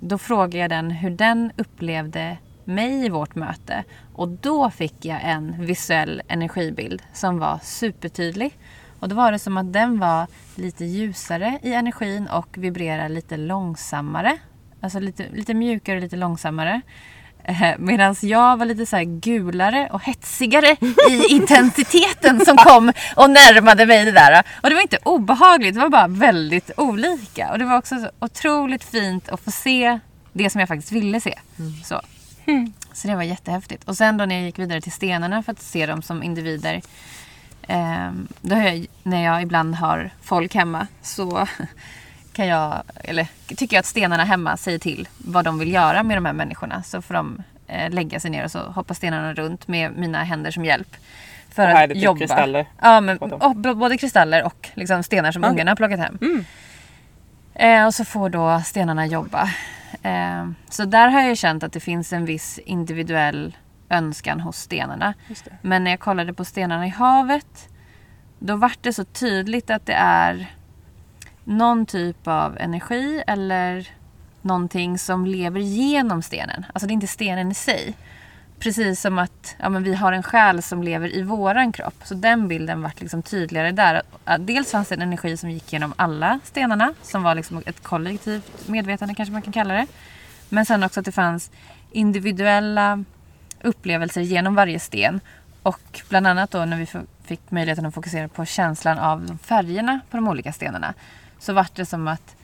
[0.00, 3.84] då frågade jag den hur den upplevde mig i vårt möte.
[4.14, 8.58] Och då fick jag en visuell energibild som var supertydlig.
[9.00, 13.36] Och då var det som att den var lite ljusare i energin och vibrerade lite
[13.36, 14.38] långsammare.
[14.80, 16.80] Alltså lite, lite mjukare och lite långsammare.
[17.44, 20.76] Eh, Medan jag var lite så gulare och hetsigare
[21.10, 24.42] i intensiteten som kom och närmade mig det där.
[24.62, 27.50] Och det var inte obehagligt, det var bara väldigt olika.
[27.52, 29.98] Och det var också så otroligt fint att få se
[30.32, 31.38] det som jag faktiskt ville se.
[31.58, 31.72] Mm.
[31.84, 32.00] Så.
[32.46, 32.72] Mm.
[32.92, 33.88] så det var jättehäftigt.
[33.88, 36.82] Och sen då när jag gick vidare till stenarna för att se dem som individer.
[37.68, 41.46] Eh, då jag, när jag ibland har folk hemma så
[42.32, 46.16] kan jag, eller tycker jag att stenarna hemma säger till vad de vill göra med
[46.16, 46.82] de här människorna.
[46.82, 50.50] Så får de eh, lägga sig ner och så hoppar stenarna runt med mina händer
[50.50, 50.96] som hjälp.
[51.50, 52.18] För här typ jobba.
[52.18, 52.66] kristaller?
[52.80, 55.52] Ja, men, och, både kristaller och liksom stenar som okay.
[55.52, 56.18] ungarna har plockat hem.
[56.20, 56.44] Mm.
[57.54, 59.50] Eh, och så får då stenarna jobba.
[60.02, 63.56] Eh, så där har jag känt att det finns en viss individuell
[63.90, 65.14] önskan hos stenarna.
[65.62, 67.68] Men när jag kollade på stenarna i havet
[68.40, 70.54] då vart det så tydligt att det är
[71.44, 73.88] någon typ av energi eller
[74.42, 76.66] någonting som lever genom stenen.
[76.72, 77.94] Alltså det är inte stenen i sig.
[78.58, 81.94] Precis som att ja, men vi har en själ som lever i våran kropp.
[82.04, 84.02] Så den bilden vart liksom tydligare där.
[84.38, 86.94] Dels fanns det en energi som gick genom alla stenarna.
[87.02, 89.86] Som var liksom ett kollektivt medvetande kanske man kan kalla det.
[90.48, 91.50] Men sen också att det fanns
[91.90, 93.04] individuella
[93.62, 95.20] upplevelser genom varje sten.
[95.62, 96.86] Och bland annat då när vi
[97.24, 100.94] fick möjligheten att fokusera på känslan av färgerna på de olika stenarna
[101.38, 102.36] så vart det som att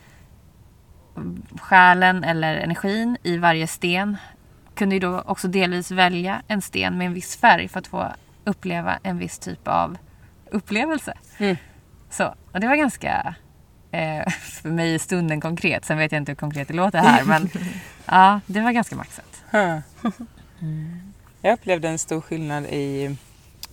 [1.60, 4.16] själen eller energin i varje sten
[4.74, 8.12] kunde ju då också delvis välja en sten med en viss färg för att få
[8.44, 9.98] uppleva en viss typ av
[10.50, 11.14] upplevelse.
[11.38, 11.56] Mm.
[12.10, 13.34] Så, och det var ganska,
[13.90, 14.28] eh,
[14.62, 17.50] för mig i stunden konkret, sen vet jag inte hur konkret det låter här, men
[18.06, 19.42] ja, det var ganska maxat.
[20.60, 20.86] Huh.
[21.42, 23.16] Jag upplevde en stor skillnad i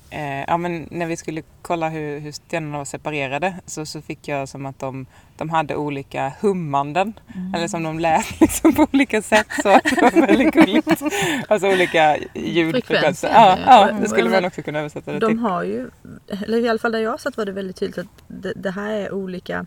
[0.10, 4.28] eh, ja, men när vi skulle kolla hur, hur stenarna var separerade så, så fick
[4.28, 5.06] jag som att de,
[5.38, 7.13] de hade olika hummanden.
[7.56, 9.48] Eller som de lät liksom på olika sätt.
[9.63, 10.88] Så det var väldigt gulligt.
[11.48, 13.30] Alltså olika ljudfrekvenser.
[13.34, 15.39] Ja, ja, det skulle man också kunna översätta det De till.
[15.39, 15.89] har ju,
[16.46, 18.91] eller i alla fall där jag satt var det väldigt tydligt att det, det här
[18.91, 19.65] är olika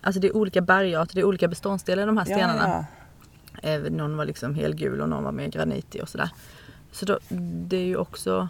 [0.00, 2.62] Alltså det är olika bergarter, det är olika beståndsdelar i de här stenarna.
[2.68, 2.84] Ja, Eh,
[3.90, 6.30] Någon var liksom helgul och någon var mer granitig och sådär.
[6.92, 7.18] Så då,
[7.68, 8.48] det är ju också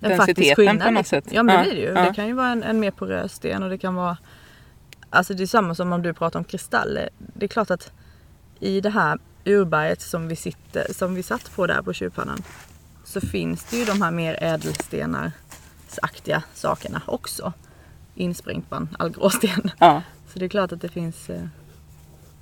[0.00, 0.82] en faktisk skillnad.
[0.82, 1.24] på något sätt.
[1.30, 1.92] Ja men Ja, det blir det ju.
[1.94, 2.08] ja.
[2.08, 4.16] Det kan ju vara en, en mer porös sten och det kan vara
[5.10, 7.08] Alltså det är samma som om du pratar om kristaller.
[7.18, 7.92] Det är klart att
[8.60, 12.42] i det här urberget som vi, sitter, som vi satt på där på tjurpannan
[13.04, 17.52] så finns det ju de här mer ädelstenarsaktiga sakerna också.
[18.14, 19.70] Insprängt på en allgråsten.
[19.78, 20.02] ja.
[20.32, 21.42] Så det är klart att det finns eh,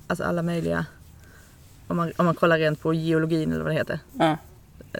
[0.07, 0.85] alltså alla möjliga
[1.87, 3.99] om man, om man kollar rent på geologin eller vad det heter.
[4.19, 4.37] ja.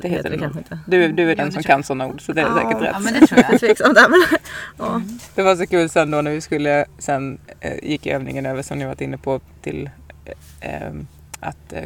[0.02, 0.66] Det heter det kanske nog.
[0.66, 0.80] inte.
[0.88, 2.90] Du, du är den det som kan sådana ord så det är Ja, säkert rätt.
[2.94, 3.42] Ja, men det tror
[3.80, 4.40] Jag där men
[4.78, 5.02] ja.
[5.36, 8.80] Det var så kul sen då när vi skulle, sen eh, gick övningen över som
[8.80, 9.90] ni varit inne på till
[10.26, 10.94] eh, eh,
[11.40, 11.84] att eh,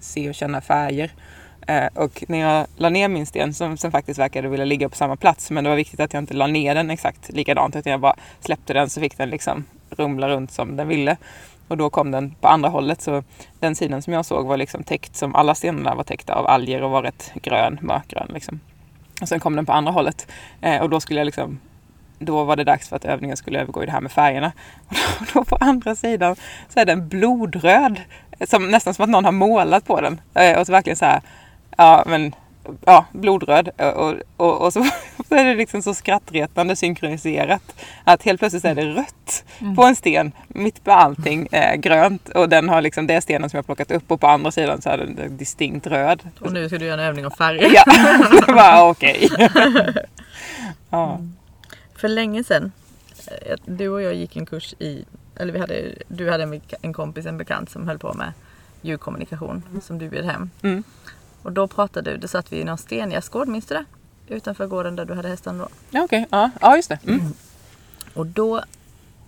[0.00, 1.10] se och känna färger.
[1.66, 4.96] Eh, och när jag la ner min sten som, som faktiskt verkade vilja ligga på
[4.96, 7.90] samma plats men det var viktigt att jag inte la ner den exakt likadant utan
[7.90, 11.16] jag bara släppte den så fick den liksom rumla runt som den ville.
[11.68, 13.22] Och då kom den på andra hållet så
[13.60, 16.82] den sidan som jag såg var liksom täckt som alla stenarna var täckta av alger
[16.82, 18.60] och var rätt grön, mörkgrön liksom.
[19.20, 20.26] Och sen kom den på andra hållet
[20.60, 21.60] eh, och då skulle jag liksom
[22.18, 24.52] då var det dags för att övningen skulle övergå i det här med färgerna.
[24.88, 24.94] Och
[25.34, 26.36] då, då på andra sidan
[26.68, 28.00] så är den blodröd.
[28.38, 30.20] Eh, som, nästan som att någon har målat på den.
[30.34, 31.20] Eh, och så verkligen så här,
[31.76, 32.34] ja men,
[32.84, 33.68] ja blodröd.
[33.76, 34.84] Och, och, och så,
[35.28, 37.74] så är det liksom så skrattretande synkroniserat.
[38.04, 39.44] Att helt plötsligt är det rött
[39.76, 40.32] på en sten.
[40.48, 42.28] Mitt på allting eh, grönt.
[42.28, 44.10] Och den har liksom, det är stenen som jag plockat upp.
[44.10, 46.22] Och på andra sidan så är den distinkt röd.
[46.40, 47.70] Och nu ska du göra en övning om färger.
[47.74, 47.84] Ja,
[48.54, 49.28] var okej.
[50.90, 51.20] Ja.
[51.96, 52.72] För länge sedan,
[53.26, 55.04] eh, du och jag gick en kurs i,
[55.36, 58.32] eller vi hade, du hade en, en kompis, en bekant som höll på med
[58.82, 60.50] ljudkommunikation som du bjöd hem.
[61.42, 61.46] Mm.
[61.46, 63.84] Och då pratade du, då satt vi i någon stengästgård, minns du det?
[64.34, 65.68] Utanför gården där du hade hästarna då.
[65.90, 66.26] Ja, okej.
[66.30, 66.98] Ja, ja, just det.
[67.06, 67.32] Mm.
[68.14, 68.62] Och då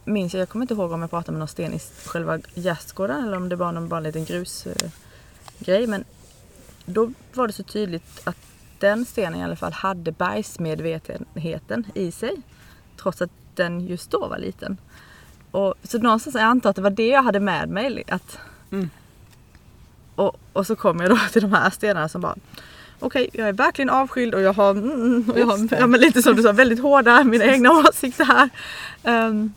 [0.05, 3.25] minns jag, jag kommer inte ihåg om jag pratade med någon sten i själva gästgården
[3.25, 4.91] eller om det var någon bara en liten grusgrej.
[5.59, 6.05] grej men
[6.85, 8.37] då var det så tydligt att
[8.79, 12.43] den stenen i alla fall hade bergsmedvetenheten i sig.
[13.03, 14.77] Trots att den just då var liten.
[15.51, 18.05] Och, så någonstans, jag antar att det var det jag hade med mig.
[18.09, 18.39] Att,
[18.71, 18.91] Mm.
[20.15, 22.35] Och, och så kom jag då till de här stenarna som bara
[22.99, 26.23] Okej, jag är verkligen avskild och jag har, mm, och jag har ja, men lite
[26.23, 28.51] som du sa, väldigt hårda mina egna åsikter här.
[29.03, 29.53] Ehm,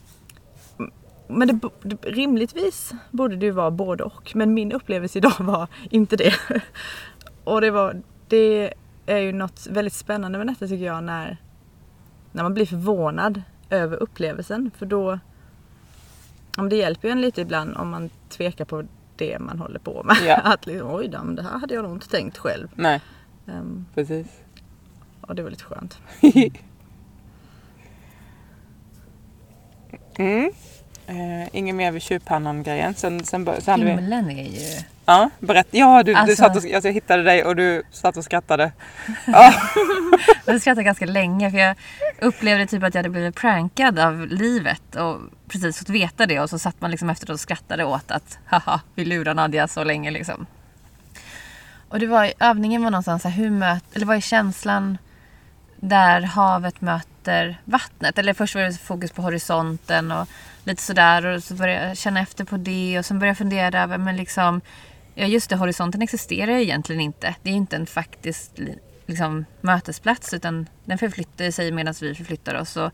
[1.27, 4.31] men det, det, rimligtvis borde det ju vara både och.
[4.35, 6.33] Men min upplevelse idag var inte det.
[7.43, 8.73] Och det, var, det
[9.05, 11.37] är ju något väldigt spännande med detta tycker jag när,
[12.31, 14.71] när man blir förvånad över upplevelsen.
[14.77, 15.19] För då,
[16.57, 18.83] men det hjälper ju en lite ibland om man tvekar på
[19.17, 20.17] det man håller på med.
[20.25, 20.35] Ja.
[20.43, 22.67] Att liksom, oj då, men det här hade jag nog inte tänkt själv.
[22.75, 23.01] Nej,
[23.47, 24.27] Ehm, precis.
[25.21, 25.97] och det var lite skönt.
[30.19, 30.51] Mm.
[31.07, 32.93] Eh, inget mer vid tjurpannan-grejen.
[32.93, 33.91] Sen, sen, sen hade vi...
[33.91, 34.79] Himlen är ju...
[35.09, 35.69] Ja, berätta.
[35.71, 38.71] Ja, du, du Alltså- satt och, alltså, jag hittade dig och du satt och skrattade.
[39.27, 39.53] Ja,
[40.45, 41.75] Jag skrattade ganska länge för jag
[42.21, 46.49] upplevde typ att jag hade blivit prankad av livet och precis fått veta det och
[46.49, 50.11] så satt man liksom efteråt och skrattade åt att haha, vi lurar Nadja så länge
[50.11, 50.45] liksom.
[51.89, 54.97] Och det var, övningen var någonstans så här, hur möt, eller vad är känslan
[55.75, 58.17] där havet möter vattnet?
[58.17, 60.27] Eller först var det fokus på horisonten och
[60.63, 63.83] lite sådär och så började jag känna efter på det och sen började jag fundera
[63.83, 64.61] över men liksom
[65.19, 67.35] Ja just det, horisonten existerar ju egentligen inte.
[67.43, 68.51] Det är ju inte en faktisk
[69.05, 72.77] liksom, mötesplats utan den förflyttar sig medan vi förflyttar oss.
[72.77, 72.91] Och,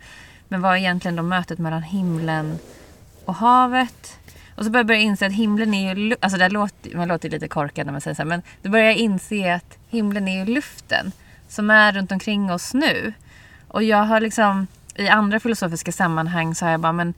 [0.47, 2.57] men vad är egentligen då mötet mellan himlen
[3.25, 4.19] och havet?
[4.55, 6.15] Och så började jag inse att himlen är ju...
[6.19, 8.41] Alltså det här låter, man låter ju lite korkad när man säger så här, men
[8.62, 11.12] då började jag inse att himlen är ju luften
[11.47, 13.13] som är runt omkring oss nu.
[13.67, 17.13] Och jag har liksom i andra filosofiska sammanhang så har jag bara, men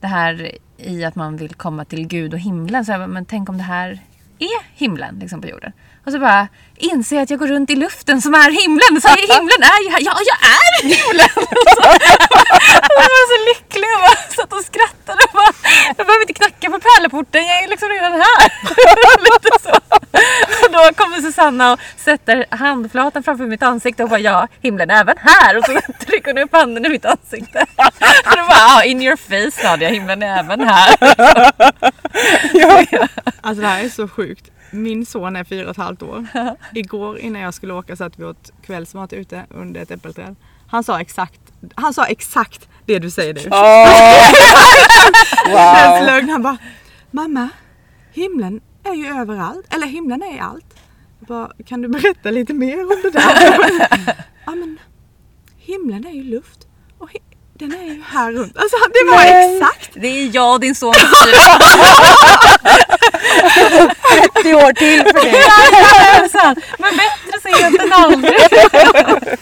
[0.00, 2.84] det här i att man vill komma till Gud och himlen.
[2.84, 4.00] Så jag bara, men tänk om det här
[4.40, 5.72] är himlen liksom på jorden?
[6.10, 9.00] Och så bara inser jag att jag går runt i luften som är himlen.
[9.00, 10.00] Så himlen är ju här.
[10.00, 11.28] Ja, jag är himlen!
[11.60, 11.82] Och så,
[12.94, 15.24] och jag var så lycklig och bara satt och skrattade.
[15.24, 15.52] Och bara,
[15.96, 18.52] jag behöver inte knacka på pärleporten, jag är liksom redan här.
[19.26, 19.70] Lite så.
[20.64, 25.00] Och då kommer Susanna och sätter handflatan framför mitt ansikte och bara ja, himlen är
[25.00, 25.58] även här.
[25.58, 27.66] Och så trycker hon upp handen i mitt ansikte.
[28.26, 30.96] Och då bara ja, in your face Nadia, himlen är även här.
[33.42, 34.50] Alltså det här är så sjukt.
[34.70, 36.26] Min son är fyra och ett halvt år.
[36.74, 40.36] Igår innan jag skulle åka satt vi åt kvällsmat ute under ett äppelträd.
[40.68, 41.40] Han sa exakt,
[41.74, 43.40] han sa exakt det du säger nu.
[43.40, 43.50] Helt
[46.00, 46.06] wow.
[46.06, 46.28] lögn.
[46.28, 46.58] Han bara,
[47.10, 47.48] mamma,
[48.12, 49.74] himlen är ju överallt.
[49.74, 50.74] Eller himlen är i allt.
[51.18, 53.58] Jag bara, kan du berätta lite mer om det där?
[54.46, 54.78] ja men,
[55.58, 56.58] himlen är ju luft.
[56.98, 57.10] Och
[57.54, 58.56] den är ju här runt.
[58.56, 59.56] Alltså det var Nej.
[59.56, 59.90] exakt.
[59.94, 60.94] Det är jag din son.
[64.32, 66.60] 30 år till för det.
[66.78, 68.34] Men bättre sent än aldrig.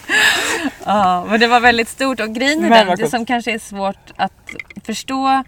[0.85, 4.11] ja, men det var väldigt stort och grejen är den, det som kanske är svårt
[4.15, 4.51] att
[4.85, 5.43] förstå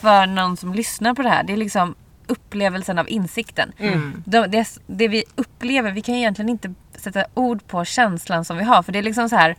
[0.00, 1.42] för någon som lyssnar på det här.
[1.42, 1.94] Det är liksom
[2.26, 3.72] upplevelsen av insikten.
[3.78, 4.22] Mm.
[4.26, 8.64] Det, det, det vi upplever, vi kan egentligen inte sätta ord på känslan som vi
[8.64, 8.82] har.
[8.82, 9.56] För det är liksom så här.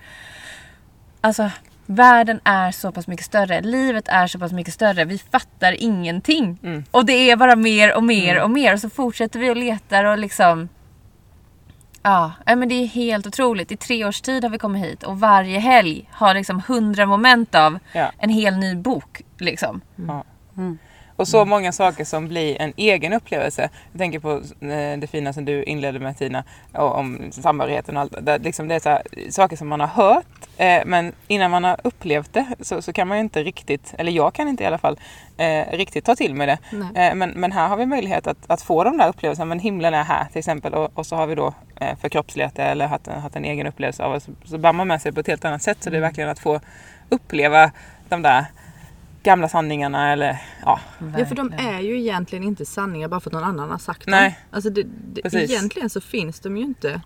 [1.21, 1.51] Alltså
[1.95, 3.61] världen är så pass mycket större.
[3.61, 5.05] Livet är så pass mycket större.
[5.05, 6.59] Vi fattar ingenting.
[6.63, 6.83] Mm.
[6.91, 8.73] Och det är bara mer och mer och mer.
[8.73, 10.69] Och så fortsätter vi och letar och liksom...
[12.05, 13.71] Ja, men det är helt otroligt.
[13.71, 17.55] I tre års tid har vi kommit hit och varje helg har liksom hundra moment
[17.55, 18.11] av Ja.
[18.17, 19.21] en hel ny bok.
[19.37, 19.81] Liksom.
[19.95, 20.23] Ja.
[21.15, 23.69] Och så många saker som blir en egen upplevelse.
[23.91, 24.31] Jag tänker på
[24.65, 28.15] eh, det fina som du inledde med Tina, om samhörigheten och allt.
[28.21, 30.25] Det, liksom det är så här, saker som man har hört,
[30.57, 34.11] eh, men innan man har upplevt det så, så kan man ju inte riktigt, eller
[34.11, 34.99] jag kan inte i alla fall,
[35.37, 36.57] eh, riktigt ta till mig det.
[37.15, 39.45] Men, men här har vi möjlighet att, att få de där upplevelserna.
[39.45, 41.53] Men himlen är här till exempel och, och så har vi då
[42.01, 44.19] förkroppsligat det eller haft en, haft en egen upplevelse av det.
[44.19, 45.77] Så, så bär man med sig på ett helt annat sätt.
[45.83, 46.59] Så det är verkligen att få
[47.09, 47.71] uppleva
[48.09, 48.45] de där
[49.23, 50.79] gamla sanningarna eller ja,
[51.17, 51.75] Ja för de Verkligen.
[51.75, 54.11] är ju egentligen inte sanningar bara för att någon annan har sagt dem.
[54.11, 54.39] Nej.
[54.51, 54.83] Alltså det,
[55.13, 55.51] det, Precis.
[55.51, 57.01] egentligen så finns de ju inte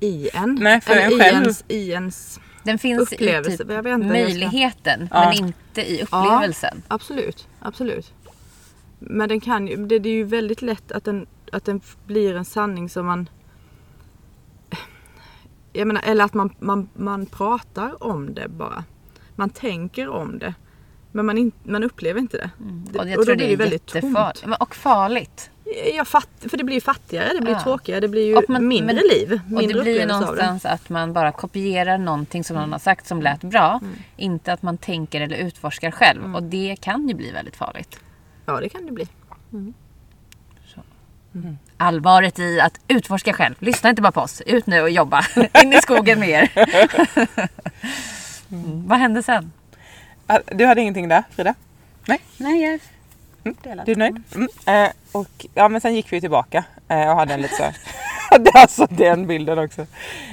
[0.00, 0.54] i en.
[0.60, 1.42] Nej, för Eller en i själv.
[1.42, 3.56] ens, i ens Den finns i upplevelse.
[3.58, 5.24] typ Jag vet inte jag ska- möjligheten Ja.
[5.24, 6.82] men inte i upplevelsen.
[6.88, 8.12] Absolut, absolut.
[8.98, 12.36] Men den kan ju, det, det är ju väldigt lätt att den, att den blir
[12.36, 13.28] en sanning som man...
[15.72, 18.84] Jag menar, eller att man, man, man pratar om det bara.
[19.36, 20.54] Man tänker om det.
[21.14, 22.50] Men man, in, man upplever inte det.
[22.92, 24.18] det Och jag då tror blir det är väldigt tomt.
[24.60, 25.50] Och farligt.
[25.94, 27.60] Jag fatt, för det blir ju fattigare, det blir Ja.
[27.62, 29.40] tråkigare, det blir ju Och man- mindre men- liv.
[29.44, 30.06] Och Mindre det blir ju det.
[30.06, 33.78] någonstans att man bara kopierar någonting som någon har sagt som lät bra.
[33.82, 33.94] Mm.
[34.16, 36.34] Inte att man tänker eller utforskar själv.
[36.36, 38.00] Och det kan ju bli väldigt farligt.
[38.46, 39.08] Ja, det kan det bli.
[41.76, 43.54] Allvaret i att utforska själv.
[43.58, 44.40] Lyssna inte bara på oss.
[44.46, 45.24] Ut nu och jobba.
[45.62, 46.52] In i skogen med er.
[48.52, 48.88] Mm.
[48.88, 49.52] Vad hände sen?
[50.26, 51.54] Ah, Du hade ingenting där Frida?
[52.36, 53.84] Nej, jag delar.
[53.84, 54.22] Du är nöjd?
[54.34, 54.48] Mm.
[54.66, 57.76] Eh, och, ja, men sen gick vi tillbaka eh, och hade en lite så här...
[58.30, 59.86] hade alltså den bilden också.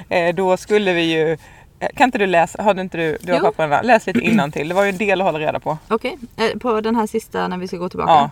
[0.09, 1.37] Eh, då skulle vi ju...
[1.79, 2.63] eh, Kan inte du läsa?
[2.63, 3.83] Har du inte du, du har där?
[3.83, 4.69] Läs lite innan till.
[4.69, 5.77] Det var ju en del att hålla reda på.
[5.87, 8.11] Okej, eh, på den här sista när vi ska gå tillbaka.
[8.11, 8.29] Ja.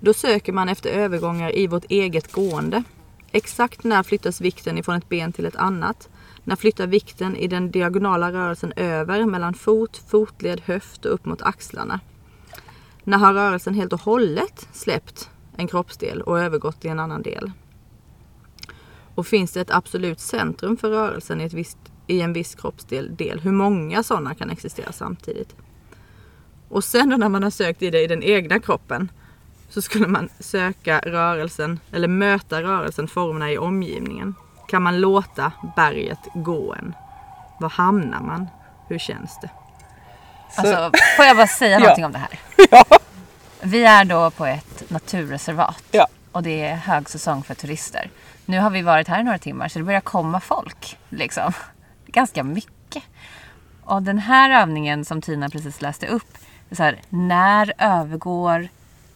[0.00, 2.82] Då söker man efter övergångar i vårt eget gående.
[3.32, 6.08] Exakt när flyttas vikten ifrån ett ben till ett annat?
[6.50, 11.42] När flyttar vikten i den diagonala rörelsen över mellan fot, fotled, höft och upp mot
[11.42, 12.00] axlarna?
[13.04, 17.50] När har rörelsen helt och hållet släppt en kroppsdel och övergått till en annan del?
[19.14, 23.16] Och finns det ett absolut centrum för rörelsen i, ett visst, i en viss kroppsdel?
[23.16, 23.40] Del?
[23.40, 25.56] Hur många sådana kan existera samtidigt?
[26.68, 29.10] Och sen då när man har sökt i det i den egna kroppen
[29.68, 34.34] så skulle man söka rörelsen eller möta rörelsen, formerna i omgivningen.
[34.70, 36.94] Kan man låta berget gå en?
[37.58, 38.48] Var hamnar man?
[38.88, 39.50] Hur känns det?
[40.56, 41.78] Alltså, får jag bara säga Ja.
[41.78, 42.38] någonting om det här?
[42.70, 42.84] Ja.
[43.62, 45.82] Vi är då på ett naturreservat.
[45.90, 46.06] Ja.
[46.32, 48.10] Och det är högsäsong för turister.
[48.46, 50.98] Nu har vi varit här i några timmar så det börjar komma folk.
[51.08, 51.52] Liksom.
[52.06, 53.02] Ganska mycket.
[53.84, 56.38] Och den här övningen som Tina precis läste upp.
[56.72, 58.68] Så här, när övergår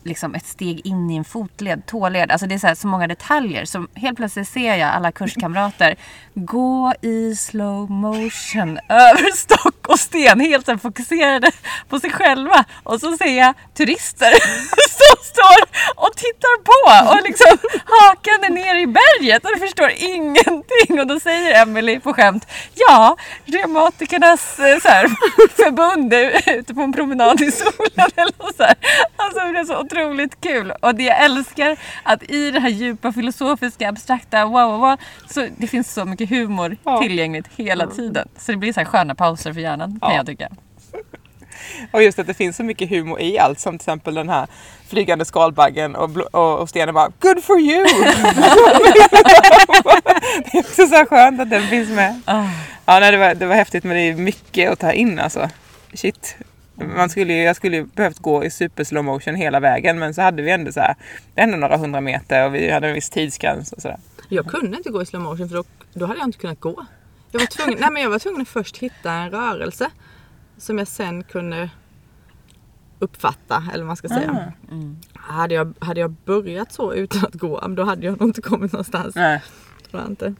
[0.04, 2.30] liksom ett steg in i en fotled, tåled.
[2.30, 3.64] Alltså det är så, här, så många detaljer.
[3.64, 5.96] Så helt plötsligt ser jag alla kurskamrater
[6.34, 10.40] gå i slow motion över Stockholm och sten.
[10.40, 11.50] Helt så här, fokuserade
[11.88, 12.64] på sig själva.
[12.82, 14.30] Och så ser jag turister
[15.00, 15.58] som står
[15.96, 21.00] och tittar på och liksom hakande ner i berget och förstår ingenting.
[21.00, 25.08] Och då säger Emily på skämt Ja, reumatikernas eh, så här,
[25.56, 28.74] förbund är ute på en promenad i solen eller så här.
[29.16, 30.72] Alltså blev är så otroligt kul.
[30.82, 34.96] Och det jag älskar att i det här djupa filosofiska, abstrakta, wow, wow, wow
[35.30, 36.98] så det finns så mycket humor Ja.
[37.02, 38.28] tillgängligt hela tiden.
[38.38, 40.14] Så det blir så här sköna pauser för hjärnan kan Ja.
[40.16, 40.48] jag tycka.
[41.90, 44.46] Och just att det finns så mycket humor i allt som till exempel den här
[44.88, 47.84] flygande skalbaggen och, bl- och, och stenen bara Good for you!
[50.52, 52.20] det är också så skönt att den finns med.
[52.24, 52.44] Ah.
[52.86, 55.48] Ja, nej, det, var, det var häftigt men det är mycket att ta in alltså.
[55.94, 56.36] Shit.
[56.96, 60.14] Man skulle, ju- jag skulle ju behövt gå i super slow motion hela vägen men
[60.14, 60.94] så hade vi ändå så här,
[61.36, 63.98] ändå några hundra meter och vi hade en viss tidsgräns och sådär.
[64.28, 66.86] Jag kunde inte gå i slow motion för då, då hade jag inte kunnat gå.
[67.34, 69.90] Jag var, tvungen, nej men jag var tvungen att först hitta en rörelse
[70.56, 71.70] som jag sen kunde
[72.98, 74.52] uppfatta, eller vad man ska säga.
[74.70, 74.96] Mm.
[75.14, 78.72] Hade, jag, hade jag börjat så utan att gå, då hade jag nog inte kommit
[78.72, 79.14] någonstans.
[79.14, 79.42] Nej.
[79.90, 80.34] Tror jag inte.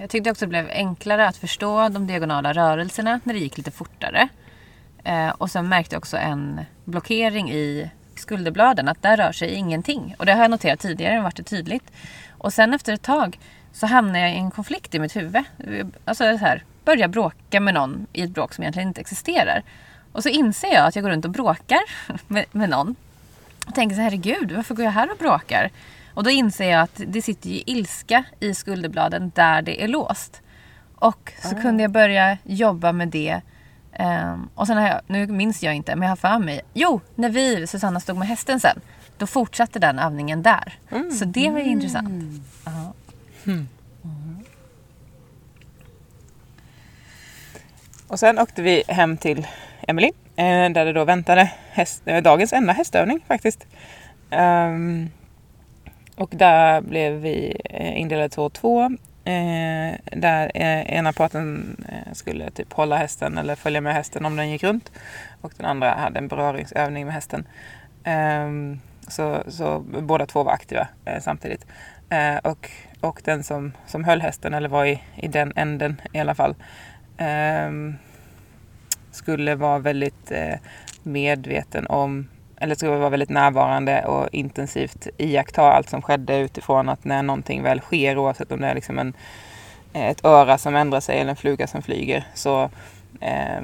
[0.00, 3.70] Jag tyckte också det blev enklare att förstå de diagonala rörelserna när det gick lite
[3.70, 4.28] fortare.
[5.04, 10.14] Eh, och sen märkte jag också en blockering i skulderbladen, att där rör sig ingenting.
[10.18, 11.92] Och det har jag noterat tidigare, varit det tydligt.
[12.30, 13.38] Och sen efter ett tag
[13.78, 15.44] så hamnade jag i en konflikt i mitt huvud.
[16.04, 19.62] Alltså så här, börja bråka med någon i ett bråk som egentligen inte existerar.
[20.12, 21.80] Och så inser jag att jag går runt och bråkar
[22.26, 22.96] med, med någon.
[23.66, 25.70] Och tänker så här, herregud, varför går jag här och bråkar?
[26.14, 30.42] Och då inser jag att det sitter ju ilska i skulderbladen där det är låst.
[30.94, 33.40] Och så kunde jag börja jobba med det.
[33.92, 36.60] Ehm, och sen har jag, nu minns jag inte, men jag har för mig.
[36.74, 38.80] Jo, när vi, Susanna, stod med hästen sen.
[39.18, 40.78] Då fortsatte den övningen där.
[41.18, 42.08] Så det var ju intressant.
[43.48, 43.68] Mm.
[48.08, 49.46] Och sen åkte vi hem till
[49.80, 53.66] Emily eh, där det då väntade häst, eh, dagens enda hästövning faktiskt.
[54.30, 55.10] Um,
[56.16, 58.82] och där blev vi eh, indelade två och två.
[59.24, 61.76] Eh, där ena parten
[62.12, 64.92] skulle typ hålla hästen eller följa med hästen om den gick runt.
[65.40, 67.46] Och den andra hade en beröringsövning med hästen.
[68.04, 68.48] Eh,
[69.08, 71.66] så, så båda två var aktiva eh, samtidigt.
[72.10, 76.18] Eh, och, och den som, som höll hästen, eller var i, i den änden i
[76.18, 76.54] alla fall,
[77.16, 77.70] eh,
[79.10, 80.54] skulle vara väldigt eh,
[81.02, 87.04] medveten om, eller skulle vara väldigt närvarande och intensivt iaktta allt som skedde utifrån att
[87.04, 89.12] när någonting väl sker, oavsett om det är liksom en,
[89.92, 92.70] ett öra som ändrar sig eller en fluga som flyger, så,
[93.20, 93.62] eh,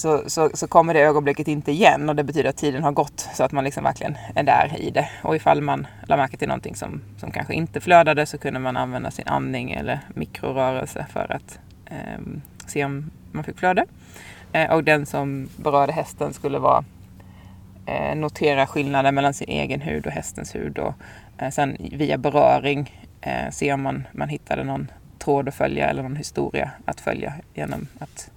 [0.00, 3.28] så, så, så kommer det ögonblicket inte igen och det betyder att tiden har gått
[3.34, 5.08] så att man liksom verkligen är där i det.
[5.22, 8.76] Och ifall man la märke till någonting som, som kanske inte flödade så kunde man
[8.76, 12.20] använda sin andning eller mikrorörelse för att eh,
[12.66, 13.84] se om man fick flöde.
[14.52, 16.84] Eh, och den som berörde hästen skulle vara
[17.86, 20.94] eh, notera skillnaden mellan sin egen hud och hästens hud och
[21.38, 26.02] eh, sen via beröring eh, se om man, man hittade någon tråd att följa eller
[26.02, 28.30] någon historia att följa genom att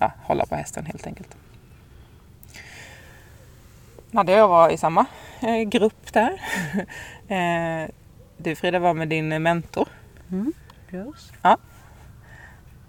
[0.00, 1.36] ja, hålla på hästen helt enkelt.
[4.10, 5.06] Nadja och jag var i samma
[5.40, 6.40] eh, grupp där.
[7.28, 7.90] eh,
[8.36, 9.88] du Frida var med din mentor.
[10.30, 10.52] Mm.
[10.88, 11.32] Rose.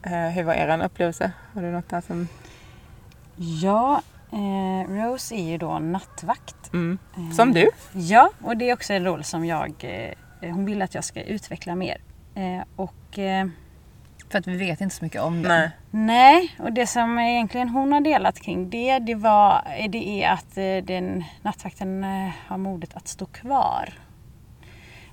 [0.03, 1.31] Eh, hur var er upplevelse?
[1.53, 2.27] Har du något där som...
[3.35, 6.73] Ja, eh, Rose är ju då nattvakt.
[6.73, 6.97] Mm.
[7.35, 7.69] Som du?
[7.93, 9.85] Ja, och det är också en roll som jag,
[10.41, 12.01] hon vill att jag ska utveckla mer.
[12.75, 13.19] Och
[14.31, 15.47] För att vi vet inte så mycket om det.
[15.47, 15.71] Nej.
[15.91, 20.57] Nej, och det som egentligen hon har delat kring det, det, var, det är att
[20.57, 23.93] eh, den nattvakten eh, har modet att stå kvar.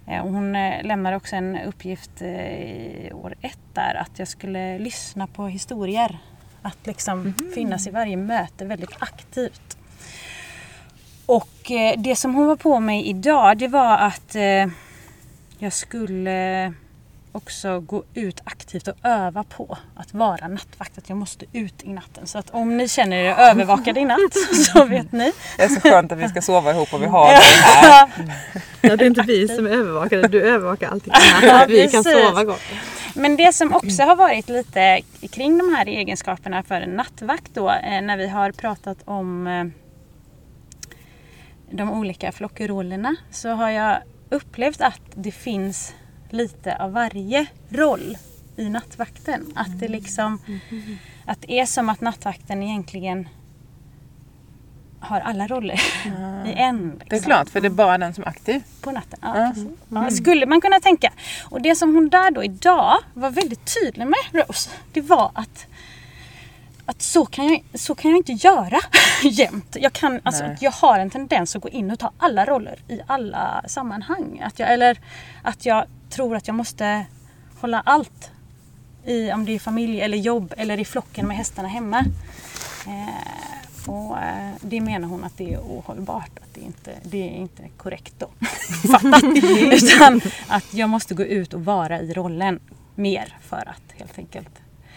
[0.07, 0.53] Eh, och hon
[0.83, 6.19] lämnade också en uppgift i år ett där att jag skulle lyssna på historier.
[6.63, 9.79] Att liksom finnas i varje möte väldigt aktivt.
[11.27, 14.37] Och det som hon var på mig idag det var att
[15.59, 16.73] jag skulle
[17.33, 20.99] också gå ut aktivt och öva på att vara nattvakt.
[20.99, 22.27] Att jag måste ut i natten.
[22.27, 24.37] Så att om ni känner er övervakade i natt
[24.73, 25.33] så vet ni.
[25.57, 28.09] Det är så skönt att vi ska sova ihop och vi har det här.
[28.81, 31.13] Ja, det är inte vi som är övervakade, du övervakar allting.
[31.43, 32.61] Ja, vi kan sova gott.
[33.15, 37.71] Men det som också har varit lite kring de här egenskaperna för en nattvakt då
[37.71, 39.65] eh, när vi har pratat om eh,
[41.71, 43.99] de olika flockrollerna så har jag
[44.31, 45.95] upplevt att det finns
[46.31, 48.17] lite av varje roll
[48.57, 49.53] i nattvakten.
[49.57, 50.41] Att det liksom
[51.27, 53.29] att det är som att nattvakten egentligen
[55.01, 55.81] har alla roller
[56.47, 56.91] i en.
[56.91, 58.63] Liksom Det är klart, för det är bara den som är aktiv.
[58.81, 59.19] på natten.
[59.23, 59.53] Ja, Ja.
[59.55, 59.69] precis.
[59.89, 61.13] Ja, skulle man kunna tänka.
[61.51, 65.67] Och det som hon där då idag var väldigt tydlig med Rose, det var att
[66.87, 68.79] att så kan, jag, så kan jag inte göra
[69.23, 69.77] jämt.
[69.81, 73.01] Jag, kan, alltså, jag har en tendens att gå in och ta alla roller i
[73.07, 74.41] alla sammanhang.
[74.45, 74.99] Att jag, eller
[75.43, 77.07] att jag tror att jag måste
[77.61, 78.31] hålla allt.
[79.05, 82.05] I, om det är familj eller jobb eller i flocken med hästarna hemma.
[82.87, 86.39] Eh, Och eh, det menar hon att det är ohållbart.
[86.43, 88.31] Att det, inte, det är inte korrekt då.
[88.93, 89.23] Fattat?
[89.73, 92.61] Utan att jag måste gå ut och vara i rollen
[92.95, 94.51] mer för att helt enkelt.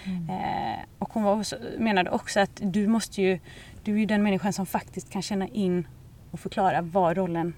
[0.05, 3.39] Eh, och hon också, menade också att du måste ju,
[3.83, 5.87] du är ju den människan som faktiskt kan känna in
[6.31, 7.53] och förklara vad rollen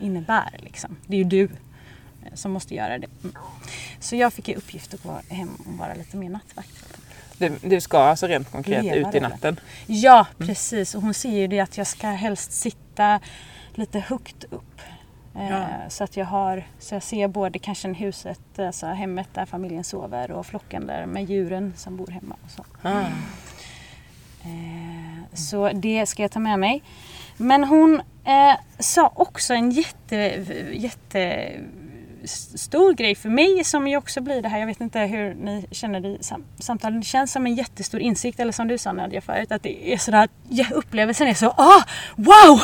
[0.00, 0.56] innebär.
[0.58, 0.96] Liksom.
[1.06, 1.48] Det är ju du
[2.34, 3.06] som måste göra det.
[3.22, 3.36] Mm.
[4.00, 6.98] Så jag fick i uppgift att gå hem och vara lite mer nattvakt.
[7.38, 9.60] Du, du ska alltså rent konkret Leva ut i natten?
[9.86, 10.94] Ja, precis.
[10.94, 13.20] Och hon säger ju det att jag ska helst sitta
[13.74, 14.80] lite högt upp.
[15.36, 15.66] Eh, Ja.
[15.88, 20.30] Så att jag har, så jag ser både kanske huset, alltså hemmet där familjen sover
[20.30, 22.36] och flocken där med djuren som bor hemma.
[22.44, 22.64] Och så.
[22.82, 23.00] Ah.
[24.44, 26.82] Eh, så det ska jag ta med mig.
[27.36, 30.16] Men hon eh, sa också en jätte,
[30.72, 31.50] jätte
[32.56, 35.66] stor grej för mig som ju också blir det här, jag vet inte hur ni
[35.70, 38.92] känner det i sam- samtalen, det känns som en jättestor insikt eller som du sa
[38.92, 41.82] Nadja förut att det är sådär, ja, upplevelsen är så ah,
[42.16, 42.60] wow,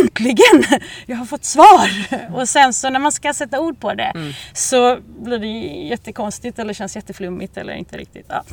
[0.00, 0.64] äntligen,
[1.06, 1.90] jag har fått svar
[2.34, 4.12] och sen så när man ska sätta ord på det
[4.54, 5.46] så blir det
[5.88, 8.26] jättekonstigt eller känns jätteflummigt eller inte riktigt.
[8.28, 8.44] Ja.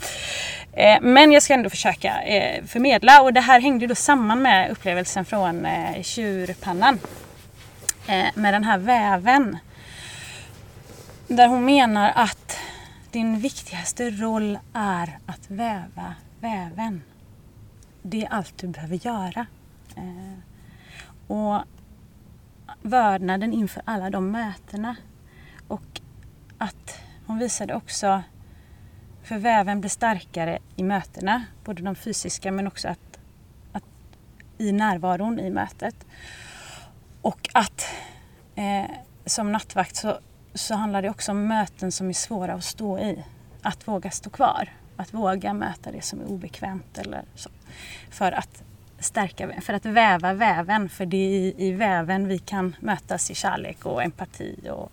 [0.73, 4.71] Eh, Men jag ska ändå försöka eh, förmedla och det här hängde då samman med
[4.71, 6.99] upplevelsen från eh, tjurpannan.
[8.07, 9.57] Eh, Med den här väven.
[11.27, 12.57] Där hon menar att
[13.11, 17.01] din viktigaste roll är att väva väven.
[18.01, 19.45] Det är allt du behöver göra.
[19.95, 20.39] Eh,
[21.27, 21.63] Och
[22.81, 24.95] vördnaden inför alla de mötena.
[25.67, 26.01] Och
[26.57, 28.23] att hon visade också
[29.23, 33.19] för väven blir starkare i mötena, både de fysiska men också att,
[33.71, 33.83] att
[34.57, 36.05] i närvaron i mötet.
[37.21, 37.85] Och att
[38.55, 38.91] eh,
[39.25, 40.19] som nattvakt så,
[40.57, 43.23] så handlar det också om möten som är svåra att stå i.
[43.61, 47.49] Att våga stå kvar, att våga möta det som är obekvämt eller så.
[48.09, 48.63] För att
[48.99, 53.35] stärka, för att väva väven, för det är i, i väven vi kan mötas i
[53.35, 54.91] kärlek och empati och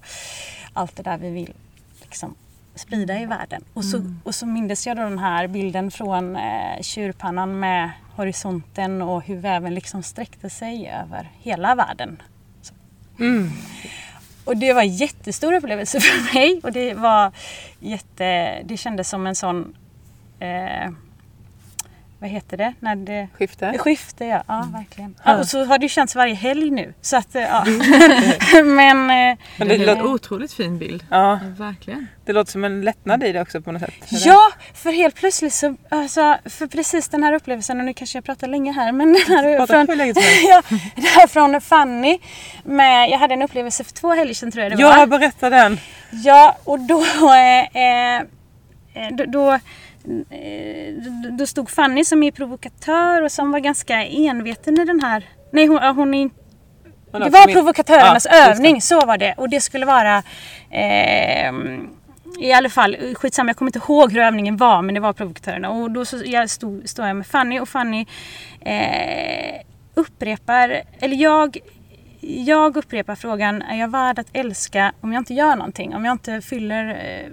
[0.73, 1.55] allt det där vi vill
[2.03, 2.35] liksom
[2.75, 3.65] sprida i världen.
[3.75, 9.03] Och så, och så mindes jag då den här bilden från eh, tjurpannan med horisonten
[9.03, 12.23] och hur väven liksom sträckte sig över hela världen.
[12.63, 12.75] Så.
[14.45, 16.61] Och det var en jättestor upplevelse för mig.
[16.63, 17.33] Och det var
[17.81, 19.77] jätte, det kändes som en sån
[20.41, 20.91] eh,
[22.25, 22.75] vad heter det?
[22.81, 23.79] När det Skifte?
[23.79, 25.15] Skifte ja, ja verkligen.
[25.25, 26.95] Ja, och så har det ju känts varje helg nu.
[27.01, 27.65] Så att, eh, ja.
[28.65, 31.05] Men eh, Men det, Det är en lå- otroligt fin bild.
[31.11, 32.07] ja, Verkligen.
[32.25, 33.95] det låter som en lättnad i det också på något sätt.
[34.09, 34.27] eller?
[34.27, 34.41] Ja,
[34.75, 38.49] för helt plötsligt så, alltså, för precis den här upplevelsen, och nu kanske jag pratar
[38.49, 39.97] länge här, men den här Prata från,
[40.49, 40.63] ja,
[40.97, 42.19] det här från Fanny.
[42.65, 45.07] Med, jag hade en upplevelse för två helger sedan tror jag det Ja, var.
[45.07, 45.79] berätta den.
[46.11, 47.03] Ja, och då,
[47.33, 48.23] eh, eh,
[49.13, 49.61] då, då, eh,
[51.39, 55.29] då stod Fanny som är provokatör och som var ganska enveten i den här...
[55.53, 56.31] Nej, hon, ja, hon är
[57.13, 58.69] det var provokatörernas Ja, just det.
[58.69, 59.35] övning, så var det.
[59.37, 60.23] Och det skulle vara
[60.71, 61.53] eh,
[62.39, 65.71] i alla fall, skitsamma jag kommer inte ihåg hur övningen var men det var provokatörerna.
[65.71, 68.07] Och då så, jag stod, stod jag med Fanny och Fanny
[68.61, 69.61] eh,
[69.95, 71.59] upprepar, eller jag
[72.27, 75.95] jag upprepar frågan, är jag värd att älska om jag inte gör någonting?
[75.95, 77.31] Om jag inte fyller eh,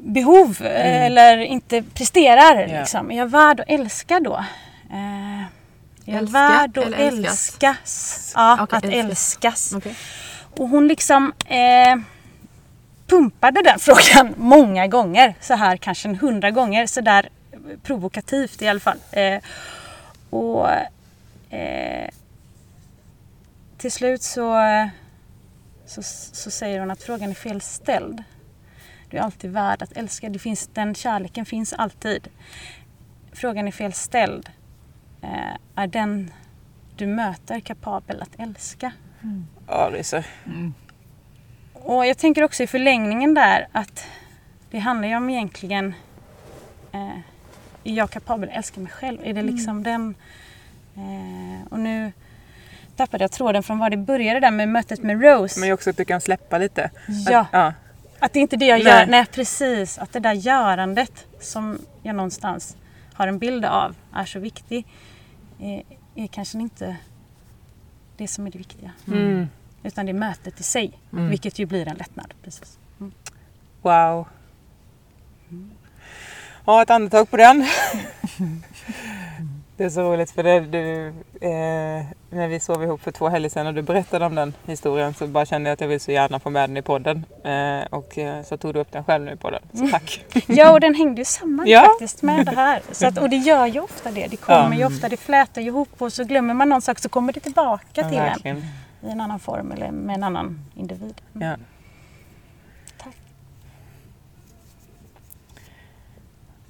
[0.00, 2.56] behov eh, eller inte presterar?
[2.56, 2.74] Mm.
[2.74, 2.80] Ja.
[2.80, 3.10] Liksom.
[3.10, 4.44] Är jag värd att älska då?
[4.90, 5.46] Eh, är
[6.04, 7.30] jag Älska värd att älskas?
[7.30, 8.32] älskas?
[8.36, 9.04] Ja, Okej, att älskas.
[9.04, 9.72] älskas.
[9.76, 9.94] Okej.
[10.58, 11.96] Och hon liksom eh,
[13.06, 15.34] pumpade den frågan många gånger.
[15.40, 16.86] Så här kanske en hundra gånger.
[16.86, 17.28] Så där
[17.82, 18.98] provokativt i alla fall.
[19.12, 19.38] Eh,
[20.30, 20.68] och
[21.50, 22.08] eh,
[23.78, 24.54] till slut så,
[25.86, 28.22] så, så säger hon att frågan är felställd.
[29.10, 30.28] Du är alltid värd att älska.
[30.28, 32.28] Det finns, den kärleken finns alltid.
[33.32, 34.50] Frågan är felställd.
[35.22, 36.30] Eh, är den
[36.96, 38.92] du möter kapabel att älska?
[39.66, 40.26] Ja, ryser.
[41.72, 44.06] Och jag tänker också i förlängningen där att
[44.70, 45.94] det handlar ju om egentligen
[46.92, 47.18] eh,
[47.84, 49.18] är jag kapabel att älska mig själv?
[49.24, 50.14] Är det liksom den...
[50.96, 52.12] Eh, och nu
[52.96, 55.60] tappade jag tråden från var det började där med mötet med Rose.
[55.60, 56.90] Men också att du kan släppa lite.
[57.08, 57.40] Ja.
[57.40, 57.72] Att, ja.
[58.20, 58.92] Att det är inte det jag Nej.
[58.92, 59.06] gör.
[59.06, 59.98] Nej precis.
[59.98, 62.76] Att det där görandet som jag någonstans
[63.14, 64.86] har en bild av är så viktig.
[65.60, 65.82] Är,
[66.14, 66.96] är kanske inte
[68.16, 68.92] det som är det viktiga.
[69.06, 69.48] Mm.
[69.82, 70.98] Utan det är mötet i sig.
[71.10, 72.34] Vilket ju blir en lättnad.
[72.44, 72.78] Precis.
[73.82, 74.28] Wow.
[76.64, 77.66] Ja, ett andetag på den.
[79.80, 81.06] Det är så roligt för det, du,
[81.40, 85.14] eh, när vi sov ihop för två helger sedan och du berättade om den historien
[85.14, 87.24] så bara kände jag att jag vill så gärna få med den i podden.
[87.44, 89.62] Eh, och eh, så tog du upp den själv nu i podden.
[89.74, 90.24] Så tack!
[90.46, 91.80] Ja, och den hängde ju samman Ja.
[91.80, 92.82] faktiskt med det här.
[92.92, 94.26] Så att, och det gör ju ofta det.
[94.26, 94.78] Det kommer Ja.
[94.78, 97.84] ju ofta, det flätar ihop och så glömmer man någon sak så kommer det tillbaka
[97.94, 98.56] Ja, till en verkligen.
[99.02, 101.14] i en annan form eller med en annan individ.
[101.32, 101.54] Ja.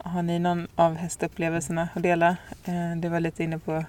[0.05, 2.37] Har ni någon av hästupplevelserna att dela?
[2.65, 3.85] Eh, du var lite inne på...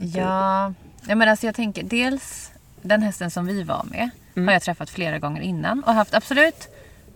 [0.00, 0.74] Ja,
[1.06, 2.52] ja men alltså jag tänker dels
[2.82, 4.48] den hästen som vi var med Mm.
[4.48, 6.68] har jag träffat flera gånger innan och haft absolut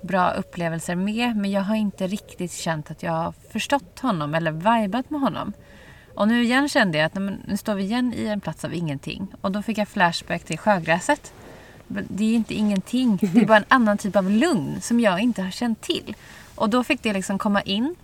[0.03, 4.53] bra upplevelser med men jag har inte riktigt känt att jag har förstått honom eller
[4.53, 5.53] vibat med honom.
[6.15, 9.27] Och nu igen kände jag att nu står vi igen i en plats av ingenting
[9.41, 11.33] och då fick jag flashback till sjögräset.
[11.89, 15.43] Det är inte ingenting, det är bara en annan typ av lugn som jag inte
[15.43, 16.15] har känt till.
[16.55, 17.95] Och då fick det liksom komma in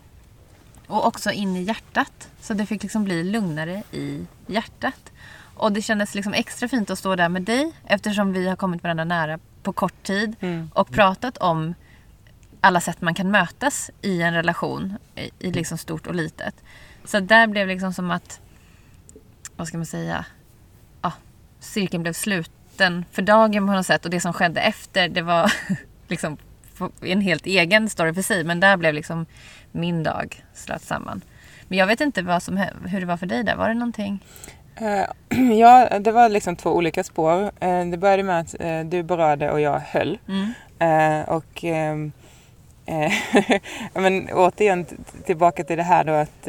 [0.86, 2.28] och också in i hjärtat.
[2.40, 5.12] Så det fick liksom bli lugnare i hjärtat.
[5.54, 8.82] Och det kändes liksom extra fint att stå där med dig eftersom vi har kommit
[8.82, 10.70] varandra nära på kort tid Mm.
[10.74, 11.74] och pratat om
[12.60, 16.54] alla sätt man kan mötas i en relation i, i liksom stort och litet.
[17.04, 18.40] Så där blev liksom som att,
[19.56, 20.24] vad ska man säga,
[21.02, 21.12] ja,
[21.60, 25.52] cirkeln blev sluten för dagen på något sätt och det som skedde efter det var
[26.08, 26.36] liksom
[27.02, 29.26] en helt egen story för sig men där blev liksom
[29.72, 31.24] min dag slöt samman.
[31.68, 32.56] Men jag vet inte vad som,
[32.86, 33.56] hur det var för dig där.
[33.56, 34.24] Var det någonting?
[34.80, 35.04] Eh,
[35.58, 37.50] ja, det var liksom två olika spår.
[37.60, 40.18] Eh, det började med att eh, du berörde och jag höll.
[40.28, 40.52] Mm.
[41.24, 42.12] Och ehm,
[42.86, 43.12] eh,
[44.02, 44.86] men återigen
[45.24, 46.48] tillbaka till det här då att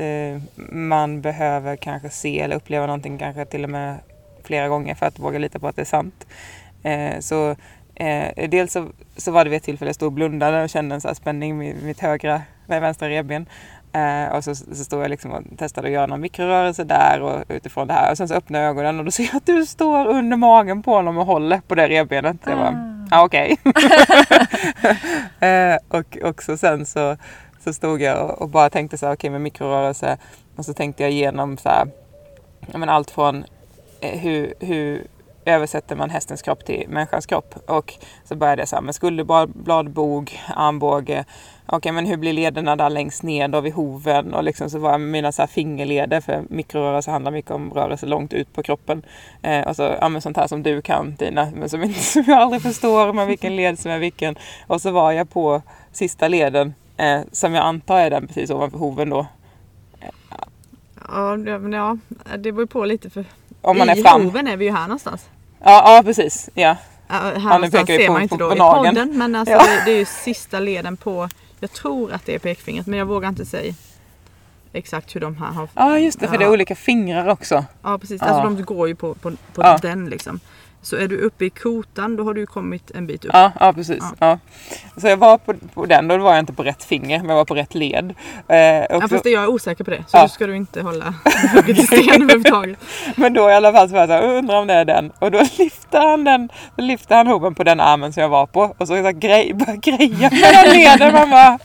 [0.71, 3.97] man behöver kanske se eller uppleva någonting kanske till och med
[4.43, 6.25] flera gånger för att våga lita på att det är sant.
[7.19, 7.55] Så
[8.01, 8.87] eh, dels så,
[9.17, 11.63] så var det vid ett tillfälle jag stod och blundade och kände en så spänning
[11.63, 13.45] i mitt högra, nej, vänstra revben.
[13.93, 17.43] Eh, och så, så stod jag liksom och testade att göra någon mikrorörelse där och
[17.47, 18.11] utifrån det här.
[18.11, 20.83] Och sen så öppnade jag ögonen och då ser jag att du står under magen
[20.83, 22.37] på honom och håller på det revbenet.
[22.45, 23.57] Jag bara, ja okej.
[25.49, 27.17] eh, och också sen så,
[27.63, 30.17] så stod jag och, och bara tänkte så här, okej med mikrorörelse.
[30.55, 31.87] Och så tänkte jag igenom så här,
[32.73, 33.45] men allt från
[34.01, 35.07] eh, hur, hur
[35.45, 37.55] översätter man hästens kropp till människans kropp.
[37.65, 37.93] Och
[38.25, 41.25] så började jag så här med skulderblad, bog, armbåge.
[41.65, 44.33] Okej, men hur blir lederna där längst ner då vid hoven?
[44.33, 47.73] Och liksom så var jag med mina så här fingerleder, för mikrorörelse handlar mycket om
[47.73, 49.05] rörelse långt ut på kroppen.
[49.41, 52.23] Eh, och så ja, men sånt här som du kan Tina, men som, inte, som
[52.27, 54.35] jag aldrig förstår men vilken led som är vilken.
[54.67, 55.61] Och så var jag på
[55.91, 59.25] sista leden, eh, som jag antar är den precis ovanför hoven då.
[61.07, 61.97] Ja, det, men ja,
[62.37, 63.25] det beror ju på lite för
[63.61, 64.23] om man i är fram.
[64.23, 65.25] hoven är vi ju här någonstans.
[65.63, 66.49] Ja, ja precis.
[66.53, 66.75] Ja.
[67.07, 69.17] Ja, här nu någonstans pekar vi ser på- man inte på- då på i podden
[69.17, 69.63] men alltså Ja.
[69.63, 73.05] det, det är ju sista leden på, jag tror att det är pekfingret men jag
[73.05, 73.73] vågar inte säga
[74.73, 75.69] exakt hur de här har.
[75.75, 76.53] ja, just det, för det är Ja.
[76.53, 77.65] olika fingrar också.
[77.83, 78.27] Ja precis, Ja.
[78.27, 79.77] alltså de går ju på, på, på Ja.
[79.81, 80.39] den liksom.
[80.83, 83.31] Så är du uppe i kotan då har du kommit en bit upp.
[83.33, 84.03] Ja, ja precis.
[84.19, 84.39] Ja.
[84.97, 87.35] Så jag var på, på den, då var jag inte på rätt finger, men jag
[87.35, 88.13] var på rätt led.
[88.47, 90.03] Eh, och Ja, fast jag är osäker på det.
[90.07, 90.21] Så Ja.
[90.21, 91.13] då ska du inte hålla
[91.55, 92.79] hugget i sten överhuvudtaget.
[93.15, 95.11] Men då i alla fall så var jag så här, undrar om det är den.
[95.19, 98.45] Och då lyfte han den, då lyfte han hoven på den armen som jag var
[98.45, 98.61] på.
[98.61, 101.13] Och så, så här, grej, började greja med den leden.
[101.13, 101.59] Man bara,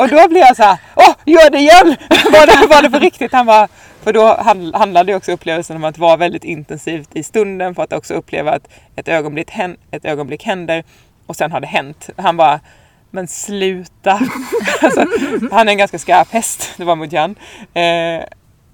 [0.00, 1.96] och då blev jag så här, åh, gör det igen!
[2.32, 3.32] var, det, var det på riktigt?
[3.32, 3.68] Han bara,
[4.08, 7.92] för då hand- handlade också upplevelsen om att vara väldigt intensivt i stunden för att
[7.92, 9.50] också uppleva att ett ögonblick,
[9.90, 10.84] ett ögonblick händer
[11.26, 12.10] och sen har det hänt.
[12.16, 12.60] Han bara,
[13.10, 14.10] men sluta!
[14.82, 15.04] alltså,
[15.52, 17.34] han är en ganska skarp häst, det var Mujjan.
[17.74, 18.24] Eh,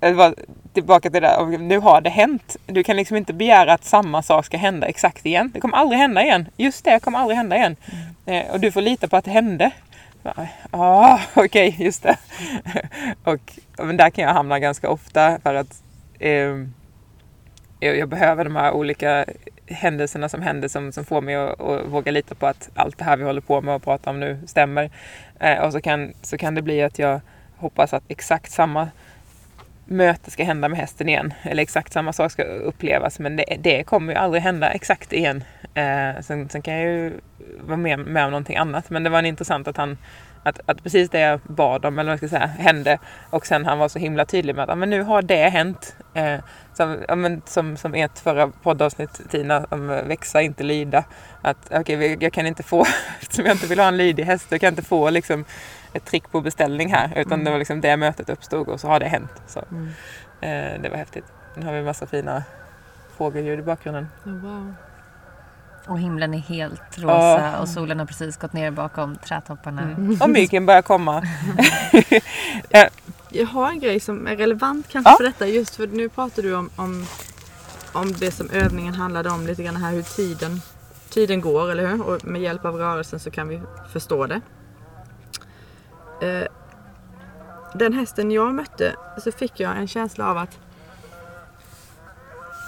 [0.01, 0.35] det var
[0.72, 2.57] tillbaka till det där, nu har det hänt.
[2.66, 5.51] Du kan liksom inte begära att samma sak ska hända exakt igen.
[5.55, 6.49] Det kommer aldrig hända igen.
[6.57, 7.76] Just det, kommer aldrig hända igen.
[8.26, 9.70] Eh, och du får lita på att det hände.
[10.25, 12.16] Ja, ah, okej, just det.
[13.25, 15.83] och, men där kan jag hamna ganska ofta för att
[16.18, 16.66] eh,
[17.81, 19.25] jag, jag behöver de här olika
[19.66, 23.05] händelserna som händer som, som får mig att, att våga lita på att allt det
[23.05, 24.91] här vi håller på med och pratar om nu stämmer.
[25.41, 27.20] Eh, och så kan, så kan det bli att jag
[27.57, 28.89] hoppas att exakt samma
[29.85, 31.35] möte ska hända med hästen igen.
[31.43, 33.18] Eller exakt samma sak ska upplevas.
[33.18, 35.45] Men det, det kommer ju aldrig hända exakt igen.
[35.74, 37.12] Eh, sen, sen kan jag ju
[37.61, 38.91] vara med, med om någonting annat.
[38.91, 39.97] Men det var en intressant att han
[40.45, 42.99] att, att precis det jag bad om, eller vad jag ska säga, hände.
[43.30, 45.97] Och sen han var så himla tydlig med att men nu har det hänt.
[46.14, 46.41] Eh,
[46.74, 51.05] som, ja, men, som, som ert förra poddavsnitt Tina, om eh, växa inte lyda.
[51.43, 52.87] Att okej, okay, jag kan inte få,
[53.20, 55.45] eftersom jag inte vill ha en lydig häst, jag kan inte få liksom,
[55.95, 57.12] ett trick på beställning här.
[57.16, 59.30] Utan det var liksom det mötet uppstod och så har det hänt.
[59.47, 59.86] Så, Mm.
[60.40, 61.24] eh, det var häftigt.
[61.57, 62.42] Nu har vi en massa fina
[63.16, 64.09] fågelljud i bakgrunden.
[64.26, 64.74] Oh, wow.
[65.86, 67.59] Och himlen är helt rosa Ja.
[67.59, 69.82] och solen har precis gått ner bakom trädtopparna.
[69.82, 70.18] Mm.
[70.22, 71.22] Och myggen börjar komma.
[73.30, 75.16] Jag har en grej som är relevant kanske Ja.
[75.16, 77.07] för detta just för nu pratar du om, om,
[77.92, 80.61] om det som övningen handlade om lite grann här hur tiden,
[81.11, 82.03] tiden går eller hur?
[82.03, 83.61] Och med hjälp av rörelsen så kan vi
[83.92, 84.40] förstå det.
[86.25, 86.47] Eh,
[87.75, 90.59] den hästen jag mötte så fick jag en känsla av att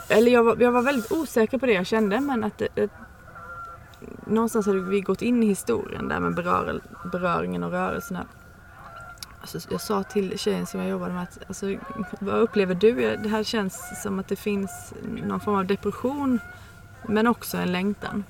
[0.09, 2.91] eller jag var, jag var väldigt osäker på det jag kände men att det, det,
[4.27, 6.81] någonstans hade vi gått in i historien där med berör,
[7.13, 8.27] beröringen och rörelserna.
[9.41, 11.77] Alltså, jag sa till tjejen som jag jobbade med att alltså,
[12.21, 13.17] vad upplever du?
[13.17, 14.95] Det här känns som att det finns
[15.25, 16.41] någon form av depression
[17.09, 18.25] men också en längtan.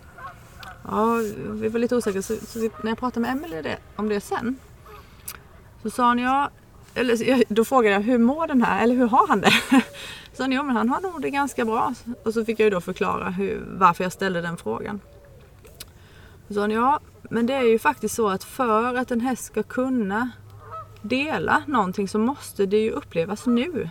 [0.89, 1.17] Ja,
[1.51, 4.59] vi var lite osäkra så, så när jag pratade med Emelie om det sen
[5.87, 6.51] så sa han ja,
[6.95, 9.53] eller då frågade jag hur mår den här eller hur har han det?
[10.33, 11.95] Så sa hon men han har nog det ganska bra.
[12.25, 15.01] Och så fick jag ju då förklara hur, varför jag ställde den frågan.
[16.49, 19.45] Så sa hon ja men det är ju faktiskt så att för att en häst
[19.45, 20.31] ska kunna
[21.03, 23.89] dela någonting så måste det ju upplevas nu.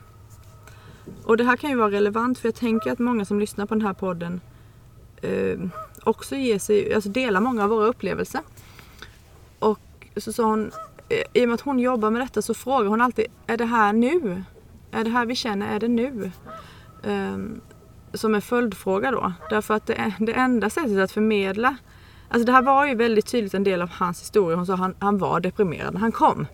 [1.24, 3.76] Och det här kan ju vara relevant för jag tänker att många som lyssnar på
[3.76, 4.42] den här podden
[5.22, 5.60] eh,
[6.04, 8.42] också ger sig, alltså delar många av våra upplevelser.
[9.60, 9.80] Och
[10.18, 10.72] så sa hon,
[11.34, 13.94] i och med att hon jobbar med detta så frågar hon alltid, är det här
[13.94, 14.44] nu?
[14.92, 16.32] Är det här vi känner, är det nu?
[17.04, 17.62] Ehm,
[18.14, 19.34] som en följdfråga då.
[19.50, 21.78] Därför att det, det enda sättet att förmedla
[22.30, 24.56] Alltså det här var ju väldigt tydligt en del av hans historia.
[24.58, 26.48] Hon sa att han, han var deprimerad när han kom.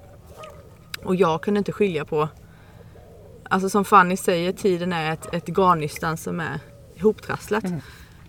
[1.03, 2.29] Och jag kunde inte skilja på
[3.43, 6.59] Alltså som Fanny säger, tiden är ett, ett garnnystan som är
[6.95, 7.63] ihoptrasslat.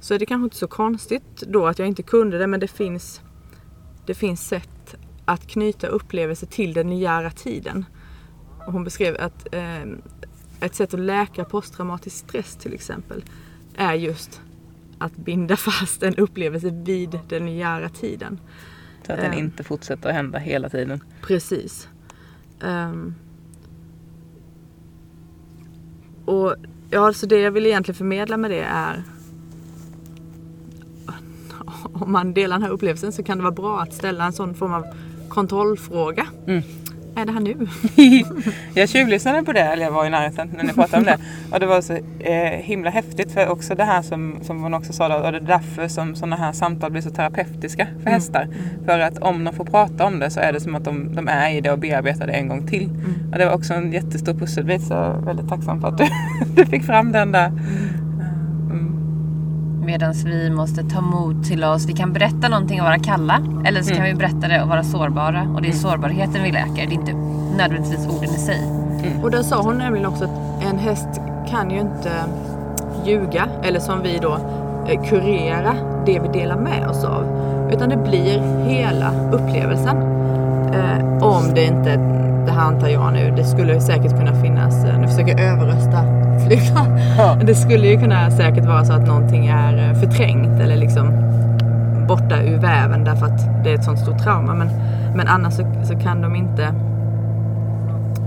[0.01, 2.69] Så är det kanske inte så konstigt då att jag inte kunde det men det
[2.69, 3.21] finns
[4.07, 4.72] Det finns sätt
[5.33, 7.85] att knyta upplevelser till den linjära tiden.
[8.67, 9.83] Och hon beskrev att eh,
[10.61, 13.25] ett sätt att läka posttraumatisk stress till exempel
[13.77, 14.41] är just
[14.99, 18.41] att binda fast en upplevelse vid den linjära tiden.
[19.07, 19.39] Så att den Ehm.
[19.39, 21.01] inte fortsätter att hända hela tiden.
[21.23, 21.89] Precis.
[22.61, 23.15] Ehm.
[26.25, 26.55] och
[26.91, 29.03] ja, så det jag vill egentligen förmedla med det är
[31.93, 34.55] om man delar den här upplevelsen så kan det vara bra att ställa en sån
[34.55, 34.85] form av
[35.33, 36.27] kontrollfråga.
[36.47, 36.63] Mm.
[37.17, 37.67] Är det här nu?
[38.75, 41.19] Jag tjuvlyssnade på det, eller jag var i närheten när ni pratade om det.
[41.53, 44.93] Och det var så eh, himla häftigt för också det här som, som hon också
[44.93, 48.49] sa då, och det är därför som sådana här samtal blir så terapeutiska för hästar.
[48.85, 51.29] För att om de får prata om det så är det som att de, de
[51.29, 52.91] är i det och bearbetar det en gång till.
[53.33, 56.05] Och det var också en jättestor pusselbit så jag är väldigt tacksam för att du,
[56.57, 57.53] du fick fram den där.
[59.83, 59.93] Mm.
[59.93, 61.87] Medan vi måste ta mod till oss.
[61.87, 63.43] Vi kan berätta någonting och vara kalla.
[63.65, 65.43] Eller så kan vi berätta det och vara sårbara.
[65.55, 66.87] Och det är sårbarheten vi läker.
[66.87, 67.13] Det är inte
[67.57, 68.61] nödvändigtvis orden i sig.
[69.23, 71.21] Och där sa hon nämligen också att en häst
[71.51, 72.13] kan ju inte
[73.07, 74.39] ljuga eller som vi då
[74.89, 75.75] eh, kurera
[76.07, 77.25] det vi delar med oss av.
[77.73, 79.97] Utan det blir hela upplevelsen.
[80.73, 84.99] Eh, om det inte, det här antar jag nu, det skulle säkert kunna finnas, eh,
[84.99, 86.05] nu försöker jag överrösta
[86.47, 86.99] flygplan.
[87.19, 87.39] Ja.
[87.47, 91.09] Det skulle ju kunna säkert vara så att någonting är eh, förträngt eller liksom
[92.09, 94.55] borta ur väven därför att det är ett sånt stort trauma.
[94.55, 94.69] Men,
[95.17, 96.65] men annars så, så kan de inte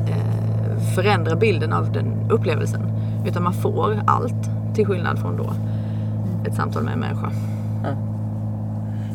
[0.07, 2.81] eh, förändra bilden av den upplevelsen.
[3.25, 5.53] Utan man får allt till skillnad från då
[6.47, 7.31] ett samtal med en människa.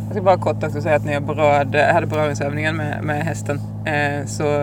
[0.06, 3.60] Jag ska bara kort också säga att när jag berörde, hade beröringsövningen med, med hästen
[3.84, 4.62] Eh, så,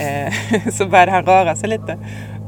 [0.00, 0.32] eh,
[0.72, 1.98] så började han röra sig lite.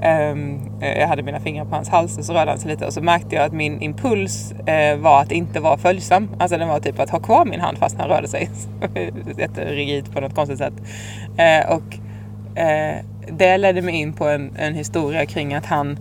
[0.03, 2.87] Ehm, eh, jag hade mina fingrar på hans hals och så rörde han sig lite
[2.87, 6.29] och så märkte jag att min impuls eh, var att inte vara följsam.
[6.39, 8.51] Alltså den var typ att ha kvar min hand fast han rörde sig.
[9.39, 10.75] Jätterigid på något konstigt sätt.
[11.37, 11.99] Eh, och
[12.59, 12.97] eh,
[13.29, 15.99] det ledde mig in på en, en historia kring att han,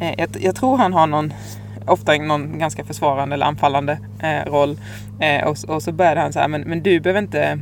[0.00, 1.32] eh, jag, jag tror han har någon
[1.86, 4.80] ofta någon ganska försvarande eller anfallande eh, roll.
[5.20, 7.58] Eh, och, och så började han så här, men, men du behöver inte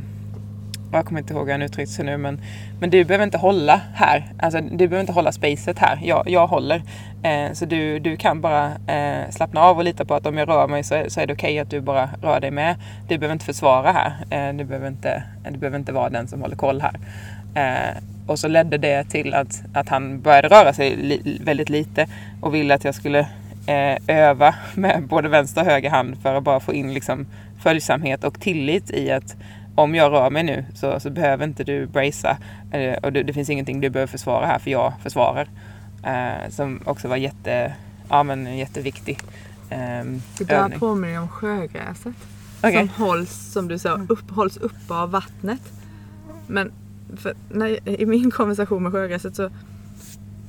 [0.97, 2.41] jag kommer inte ihåg hur han uttryckte sig nu men,
[2.79, 4.25] men du behöver inte hålla här.
[4.39, 5.99] Alltså, du behöver inte hålla spacet här.
[6.03, 6.81] Jag, jag håller.
[7.23, 10.49] Eh, så du, du kan bara eh, slappna av och lita på att om jag
[10.49, 12.75] rör mig så, är- så är det okej att du bara rör dig med.
[13.07, 14.13] Du behöver inte försvara här.
[14.49, 16.95] Eh, du, behöver inte, du behöver inte vara den som håller koll här.
[17.55, 22.07] Eh, och så ledde det till att, att han började röra sig li, väldigt lite
[22.41, 23.19] och ville att jag skulle
[23.67, 27.27] eh, öva med både vänster och höger hand för att bara få in liksom,
[27.59, 29.35] följsamhet och tillit i att
[29.75, 32.37] om jag rör mig nu så, så behöver inte du bracea
[32.71, 35.49] eh, och det, det finns ingenting du behöver försvara här för jag försvarar.
[36.03, 37.75] Eh, som också var jätte,
[38.09, 39.19] ja, men en jätteviktig
[39.69, 40.79] ehm, Det där övning.
[40.79, 42.15] påminner om sjögräset.
[42.63, 42.77] Okej.
[42.77, 45.61] Som hålls, som du sa, upp, hålls uppe av vattnet.
[46.47, 46.71] Men
[47.49, 49.49] när, i min konversation med sjögräset så,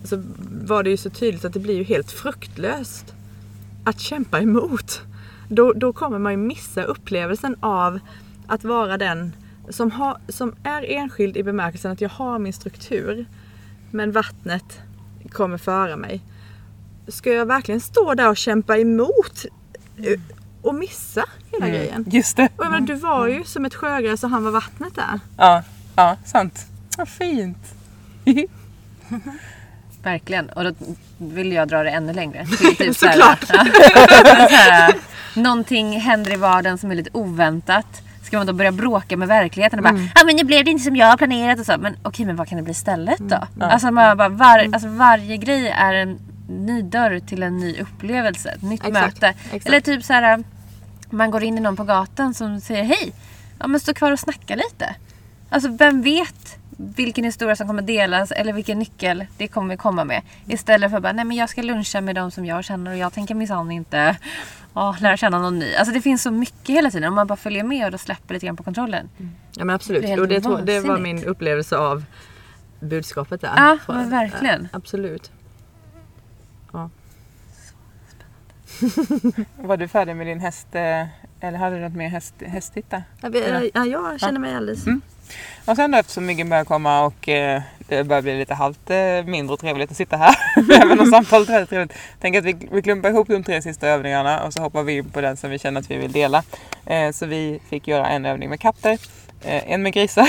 [0.05, 0.23] så
[0.67, 3.15] var det ju så tydligt att det blir ju helt fruktlöst
[3.85, 5.03] att kämpa emot.
[5.49, 7.99] då, då kommer man ju missa upplevelsen av
[8.47, 9.33] att vara den
[9.69, 13.27] som, har, som är enskild i bemärkelsen att jag har min struktur.
[13.91, 14.81] Men vattnet
[15.33, 16.21] kommer föra mig.
[17.09, 19.45] Ska jag verkligen stå där och kämpa emot
[19.97, 20.21] eh,
[20.63, 22.05] och missa hela grejen?
[22.09, 22.49] Just det.
[22.57, 25.21] Och jag menar, du var ju som ett sjögräs och han var vattnet där.
[25.39, 25.63] Ja,
[25.97, 26.67] ja sant.
[26.99, 27.75] Vad fint.
[30.03, 30.49] Verkligen.
[30.49, 30.73] Och då
[31.19, 32.47] vill jag dra det ännu längre.
[32.59, 33.45] Till typ så här, Såklart.
[33.49, 33.65] ja.
[34.49, 34.95] så här,
[35.35, 38.03] någonting händer i vardagen som är lite oväntat.
[38.25, 40.09] Ska man då börja bråka med verkligheten och bara Mm.
[40.15, 41.75] ah, men nu blev det inte som jag har planerat och så.
[41.79, 43.37] Men okej men vad kan det bli istället då?
[43.57, 43.71] Mm.
[43.71, 46.19] Alltså, man bara, var, alltså varje grej är en
[46.49, 48.49] ny dörr till en ny upplevelse.
[48.51, 49.35] Ett nytt Exakt, möte.
[49.47, 49.67] exakt.
[49.67, 50.45] Eller typ så här
[51.11, 53.13] man går in i någon på gatan som säger hej.
[53.59, 54.95] Ja men stå kvar och snacka lite.
[55.49, 60.23] Alltså vem vet vilken historia som kommer delas eller vilken nyckel det kommer komma med.
[60.47, 62.97] Istället för att bara, nej men jag ska luncha med de som jag känner och
[62.97, 64.17] jag tänker minsann inte
[64.75, 65.75] oh, lära känna någon ny.
[65.75, 68.47] Alltså det finns så mycket hela tiden om man bara följer med och släpper lite
[68.47, 69.09] grann på kontrollen.
[69.57, 70.03] Ja men absolut.
[70.03, 72.05] Det och det, det var min upplevelse av
[72.81, 73.53] budskapet där.
[73.57, 74.69] Ja, För- men verkligen.
[74.73, 75.33] ja, absolut.
[76.73, 76.91] Ja.
[79.57, 80.67] Var du färdig med din häst?
[80.73, 81.07] eh,
[81.41, 83.03] Eller hade du något mer häst, hästtitta?
[83.21, 84.87] Ja, vi- ja, jag känner mig alldeles...
[84.87, 85.01] Mm.
[85.67, 89.25] Och sen då eftersom myggen börjar komma och eh, det börjar bli lite halvt eh,
[89.25, 90.37] mindre trevligt att sitta här.
[90.83, 91.93] Även om samtalet är väldigt trevligt.
[92.21, 95.11] Tänk att vi, vi klumpar ihop de tre sista övningarna och så hoppar vi in
[95.11, 96.43] på den som vi känner att vi vill dela.
[96.87, 98.99] Eh, så vi fick göra en övning med katter.
[99.45, 100.29] Eh, en med grisar.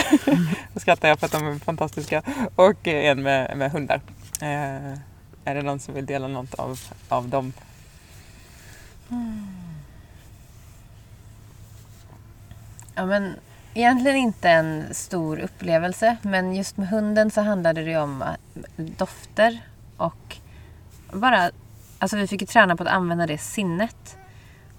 [0.74, 2.22] Då skrattar jag för att de är fantastiska.
[2.56, 4.02] Och eh, en med, med hundar.
[4.42, 4.94] Eh,
[5.46, 6.80] är det någon som vill dela något av,
[7.10, 7.54] av dem?
[12.96, 13.36] Ja, men
[13.76, 16.18] egentligen inte en stor upplevelse.
[16.22, 18.36] Men just med hunden så handlade det ju om eh,
[18.76, 19.60] dofter
[19.98, 20.38] och
[21.14, 21.52] bara...
[22.00, 24.18] Alltså vi fick ju träna på att använda det sinnet.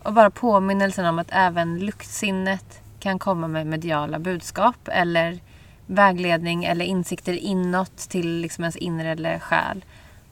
[0.03, 5.39] Och bara påminnelsen om att även luktsinnet kan komma med mediala budskap eller
[5.87, 9.85] vägledning eller insikter inåt till liksom ens inre eller själ.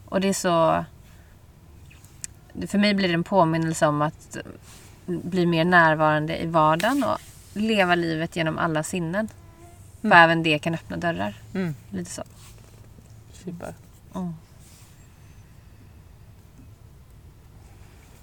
[0.09, 0.85] Och det är så...
[2.67, 4.37] För mig blir det en påminnelse om att
[5.07, 7.19] bli mer närvarande i vardagen och
[7.55, 9.28] leva livet genom alla sinnen.
[10.00, 11.34] För även det kan öppna dörrar.
[11.55, 12.22] Mm, Lite så.
[13.32, 13.74] super.
[14.14, 14.34] Mm.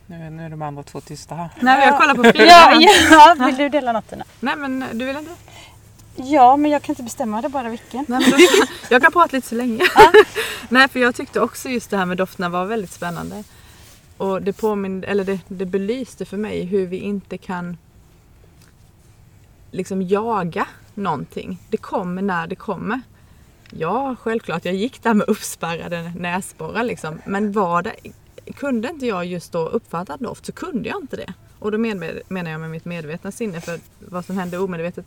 [0.08, 1.50] Nu, är- nu är de andra två tysta här.
[1.60, 2.46] Nej, men jag kollar på Frida.
[2.46, 4.24] Ja, ja, vill du dela något Tina?
[4.40, 5.32] Nej men du vill inte?
[6.16, 8.06] Ja, men jag kan inte bestämma det bara vilken.
[8.08, 8.38] Nej, men då,
[8.90, 9.84] jag kan prata lite så länge.
[10.70, 13.44] Nej för jag tyckte också just det här med dofterna var väldigt spännande.
[14.18, 17.78] Och det påminner, eller det, det belyste för mig hur vi inte kan
[19.72, 21.60] liksom jaga någonting.
[21.70, 23.02] Det kommer när det kommer.
[23.72, 27.22] Ja, självklart, jag gick där med uppspärrade näsborrar liksom.
[27.26, 27.96] Men var det,
[28.56, 31.34] kunde inte jag just då uppfatta doft så kunde jag inte det.
[31.60, 35.06] Och då men, menar jag med mitt medvetna sinne för vad som hände omedvetet,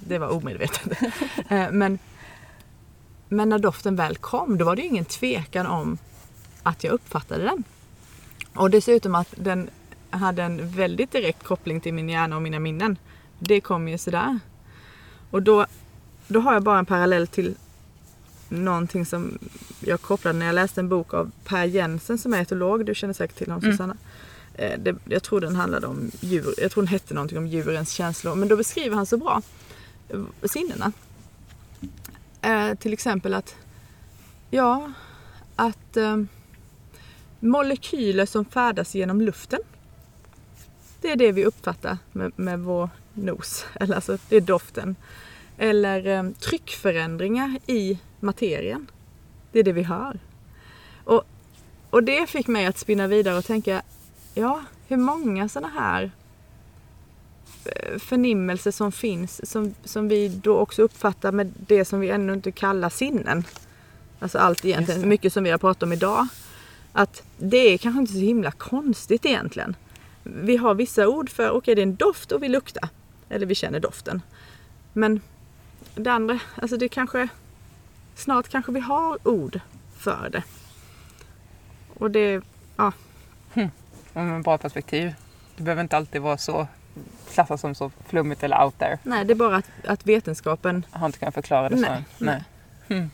[0.00, 0.98] det var omedvetet.
[1.50, 1.98] Eh, men,
[3.28, 5.98] men när doften väl kom då var det ju ingen tvekan om
[6.62, 7.64] att jag uppfattade den.
[8.54, 9.70] Och dessutom att den
[10.10, 12.96] hade en väldigt direkt koppling till min hjärna och mina minnen.
[13.38, 14.38] Det kom ju sådär.
[15.30, 15.66] Och då,
[16.28, 17.54] då har jag bara en parallell till
[18.48, 19.38] någonting som
[19.80, 22.86] jag kopplade när jag läste en bok av Per Jensen som är etolog.
[22.86, 23.72] Du känner säkert till honom Mm.
[23.72, 23.96] Susanna.
[24.54, 26.54] Eh, Det, jag tror den handlade om djur.
[26.58, 28.34] Jag tror den hette någonting om djurens känslor.
[28.34, 29.42] Men då beskriver han så bra
[30.44, 30.92] sinnena.
[32.42, 33.56] Eh, till exempel att
[34.50, 34.92] ja,
[35.56, 36.16] att eh,
[37.40, 39.60] molekyler som färdas genom luften.
[41.00, 43.66] Det är det vi uppfattar med, med vår nos.
[43.80, 44.96] Eller alltså, det är doften.
[45.58, 48.90] Eller eh, tryckförändringar i materien.
[49.52, 50.18] Det är det vi hör.
[51.04, 51.24] Och,
[51.90, 53.82] och det fick mig att spinna vidare och tänka,
[54.34, 56.10] ja, hur många sådana här
[57.64, 62.32] eh, förnimmelser som finns som, som vi då också uppfattar med det som vi ännu
[62.32, 63.44] inte kallar sinnen.
[64.18, 66.26] Alltså allt egentligen, mycket som vi har pratat om idag.
[66.92, 69.76] Att det är kanske inte så himla konstigt egentligen.
[70.22, 72.88] Vi har vissa ord för, okej det är en doft och vi luktar.
[73.28, 74.22] Eller vi känner doften.
[74.92, 75.20] Men
[75.94, 77.28] det andra, alltså det kanske,
[78.14, 79.60] snart kanske vi har ord
[79.98, 80.42] för det.
[81.94, 82.42] Och det,
[82.76, 82.92] ja,
[83.54, 83.70] Mm,
[84.14, 85.14] en bra perspektiv.
[85.56, 86.66] Det behöver inte alltid vara så
[87.30, 88.98] klassas som så flummigt eller out there.
[89.02, 91.82] nej det är bara att, att vetenskapen Jag har inte kunnat förklara det så.
[91.82, 92.44] Nej, Nej.
[92.88, 93.10] Hmm.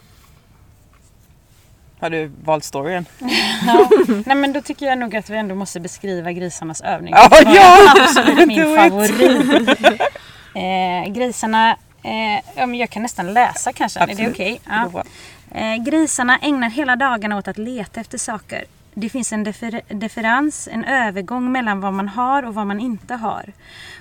[2.00, 3.06] Har du valt storyn?
[3.66, 3.88] Ja.
[4.26, 7.14] Nej men då tycker jag nog att vi ändå måste beskriva grisarnas övning.
[7.14, 7.92] Var ja!
[8.00, 10.00] absolut min favorit.
[10.56, 11.70] Eh, grisarna,
[12.02, 14.32] eh, ja, men jag kan nästan läsa kanske, är det Absolut.
[14.34, 14.60] okej?
[14.92, 15.04] Går
[15.52, 15.60] Ja.
[15.60, 18.64] Eh, grisarna ägnar hela dagarna åt att leta efter saker.
[18.94, 23.14] det finns en differ differens, en övergång mellan vad man har och vad man inte
[23.14, 23.52] har.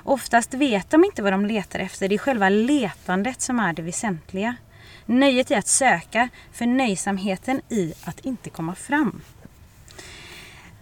[0.04, 3.82] Oftast vet de inte vad de letar efter, det är själva letandet som är det
[3.82, 4.56] väsentliga.
[5.06, 9.22] Nöjet i att söka, förnöjsamheten i att inte komma fram.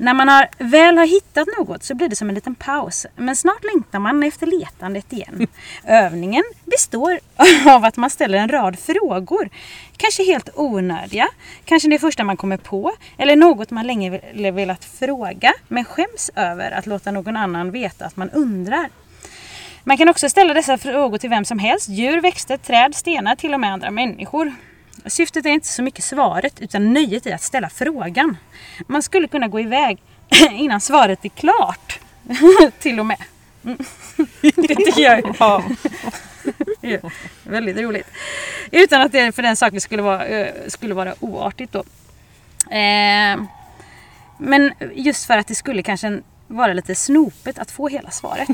[0.01, 3.05] När man har, väl har hittat något så blir det som en liten paus.
[3.15, 5.47] Men snart längtar man efter letandet igen.
[5.83, 7.19] Övningen består
[7.65, 9.49] av att man ställer en rad frågor.
[9.97, 11.27] Kanske helt onödiga,
[11.65, 16.71] kanske det första man kommer på eller något man länge velat fråga men skäms över
[16.71, 18.89] att låta någon annan veta att man undrar.
[19.83, 21.89] Man kan också ställa dessa frågor till vem som helst.
[21.89, 24.53] Djur, växter, träd, stenar, till och med andra människor.
[25.05, 28.37] Syftet är inte så mycket svaret utan nöjet i att ställa frågan.
[28.87, 30.01] Man skulle kunna gå iväg
[30.51, 31.99] innan svaret är klart.
[32.79, 33.17] till och med.
[33.65, 33.77] Mm.
[34.41, 37.01] Det tycker jag är
[37.49, 38.07] väldigt roligt.
[38.71, 41.79] Utan att det för den saken skulle vara, eh, skulle vara oartigt då.
[42.75, 43.41] Eh,
[44.37, 48.47] men just för att det skulle kanske vara lite snopet att få hela svaret.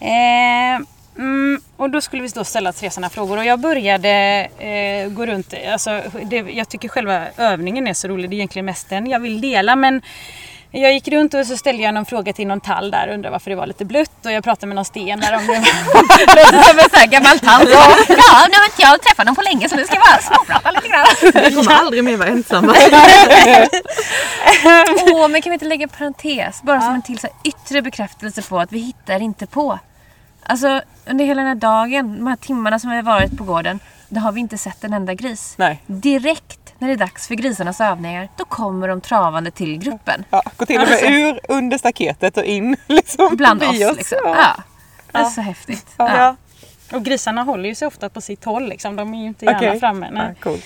[0.00, 0.80] Eh,
[1.18, 4.10] mm, och då skulle vi då ställa tre sådana frågor och jag började
[4.58, 5.54] eh, gå runt.
[5.72, 8.30] Alltså, det, jag tycker själva övningen är så rolig.
[8.30, 9.76] Det är egentligen mest den jag vill dela.
[9.76, 10.02] Men
[10.70, 13.08] jag gick runt och så ställde jag någon fråga till någon tall där.
[13.08, 14.26] Undrade varför det var lite blött.
[14.26, 17.38] Och jag pratade med någon sten där om det låter som en sån här gammal
[17.38, 17.68] tant.
[17.70, 20.22] Ja, ja nu har inte jag träffat någon på länge så nu ska jag bara
[20.22, 21.06] småprata lite grann.
[21.44, 22.74] Vi kommer aldrig mer vara ensamma.
[24.64, 26.62] Åh, oh, men kan vi inte lägga en parentes?
[26.62, 29.78] Bara som en till så här, yttre bekräftelse på att vi hittar inte på.
[30.48, 33.80] Alltså under hela den här dagen, de här timmarna som vi har varit på gården,
[34.08, 35.54] då har vi inte sett en enda gris.
[35.58, 35.82] Nej.
[35.86, 40.24] Direkt när det är dags för grisarnas övningar, då kommer de travande till gruppen.
[40.30, 43.36] Ja, går till och med ur under staketet och in liksom.
[43.36, 43.68] Bland oss.
[43.68, 43.96] oss.
[43.96, 44.18] Liksom.
[44.24, 44.36] Ja.
[44.36, 44.62] ja.
[45.12, 45.86] Det är så häftigt.
[45.96, 46.36] Ja.
[46.92, 48.68] Och grisarna håller ju sig ofta på sitt håll.
[48.68, 48.96] Liksom.
[48.96, 49.80] De är ju inte gärna okay.
[49.80, 50.08] framme.
[50.12, 50.26] Nej.
[50.28, 50.58] Ja, cool.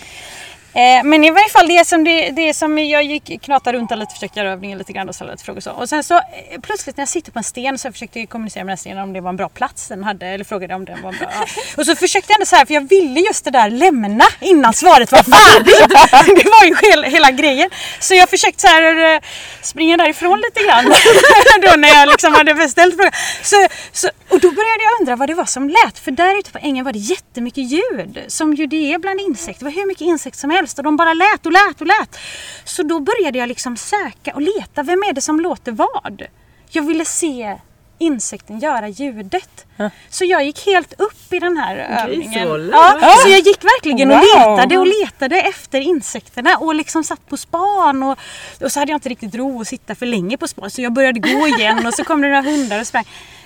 [0.74, 3.98] Eh, men i varje fall det som, det, det som jag gick knatade runt och
[3.98, 5.70] lite, försökte göra övningen lite grann och ställa lite frågor och så.
[5.70, 8.64] Och sen så eh, plötsligt när jag sitter på en sten så försökte jag kommunicera
[8.64, 11.02] med den stenen om det var en bra plats den hade eller frågade om den
[11.02, 11.28] var bra.
[11.32, 11.46] Ja.
[11.76, 14.72] Och så försökte jag ändå så här för jag ville just det där lämna innan
[14.72, 15.88] svaret var färdigt.
[16.42, 17.70] det var ju hela, hela grejen.
[18.00, 19.20] Så jag försökte så här eh,
[19.62, 20.84] springa därifrån lite grann.
[21.62, 23.12] då när jag liksom hade beställt frågan.
[23.42, 25.98] Så, så, och då började jag undra vad det var som lät.
[25.98, 28.24] För där ute på ängen var det jättemycket ljud.
[28.28, 29.64] Som ju det är bland insekter.
[29.64, 31.86] Det var hur mycket insekter som helst helst och de bara lät och lät och
[31.86, 32.18] lät.
[32.64, 34.82] Så då började jag liksom söka och leta.
[34.82, 36.22] Vem är det som låter vad?
[36.70, 37.58] Jag ville se
[37.98, 39.66] insekten göra ljudet.
[40.08, 42.70] Så jag gick helt upp i den här övningen.
[42.72, 44.18] Ja, så jag gick verkligen wow.
[44.18, 48.18] och letade och letade efter insekterna och liksom satt på span och,
[48.60, 50.92] och så hade jag inte riktigt ro att sitta för länge på span så jag
[50.92, 53.04] började gå igen och så kom det några hundar och sprang.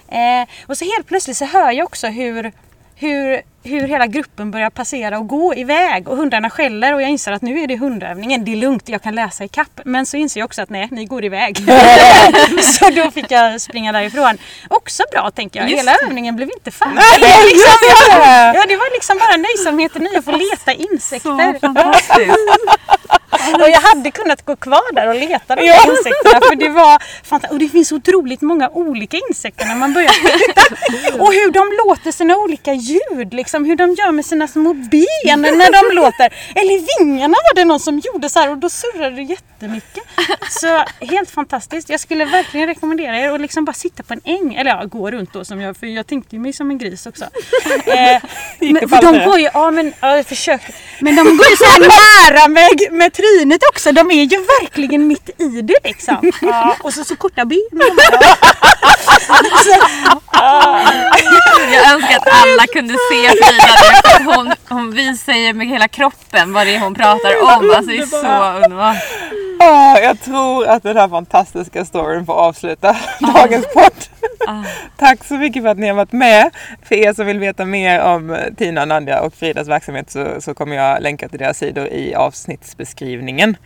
[0.08, 2.52] Eh, och så helt plötsligt så hör jag också hur,
[2.94, 7.32] hur hur hela gruppen börjar passera och gå iväg och hundarna skäller och jag inser
[7.32, 9.80] att nu är det hundövningen, det är lugnt, jag kan läsa i kapp.
[9.84, 11.56] Men så inser jag också att nej, ni går iväg.
[12.62, 14.38] så då fick jag springa därifrån.
[14.68, 16.06] Också bra tänker jag, Just hela det.
[16.06, 17.00] övningen blev inte färdig.
[17.44, 17.88] liksom,
[18.54, 21.60] ja, det var liksom bara nöjsamheten i att få leta insekter.
[23.54, 25.74] och jag hade kunnat gå kvar där och leta de ja.
[25.74, 27.52] insekterna för det var fantastiskt.
[27.52, 30.62] Och det finns otroligt många olika insekter när man börjar titta.
[31.22, 34.74] Och hur de låter sina olika ljud liksom liksom hur de gör med sina små
[34.74, 36.32] ben när de låter.
[36.54, 40.04] Eller vingarna var det någon som gjorde så här och då surrade det jättemycket.
[40.50, 41.88] Så helt fantastiskt.
[41.88, 44.54] Jag skulle verkligen rekommendera er att liksom bara sitta på en äng.
[44.54, 47.06] Eller ja, gå runt då som jag, för jag tänkte ju mig som en gris
[47.06, 47.24] också.
[47.86, 48.22] Eh,
[48.60, 50.72] men, för de går ju, ja men ja, jag försökte.
[51.00, 51.80] Men de går ju så här
[52.30, 53.92] nära med, med trynet också.
[53.92, 56.32] De är ju verkligen mitt i det liksom.
[56.42, 57.58] Ja, och så, så korta ben.
[61.72, 66.66] jag önskar att alla kunde se Frida hon, hon visar ju med hela kroppen vad
[66.66, 67.70] det är hon pratar om.
[67.76, 68.96] Alltså det är så underbart.
[69.60, 73.34] Oh, jag tror att den här fantastiska storyn får avsluta oh.
[73.34, 73.92] dagens podd.
[74.48, 74.62] Oh.
[74.96, 76.50] Tack så mycket för att ni har varit med.
[76.82, 80.76] För er som vill veta mer om Tina, Nadja och Fridas verksamhet så, så kommer
[80.76, 83.56] jag länka till deras sidor i avsnittsbeskrivningen.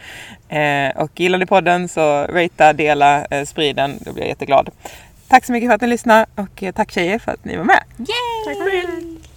[0.49, 3.99] Eh, och gillar ni podden så ratea, dela, eh, sprid den.
[4.01, 4.71] Då blir jag jätteglad.
[5.29, 7.65] Tack så mycket för att ni lyssnade och eh, tack tjejer för att ni var
[7.65, 7.83] med.
[7.99, 8.07] Yay!
[8.47, 9.30] Tack för det.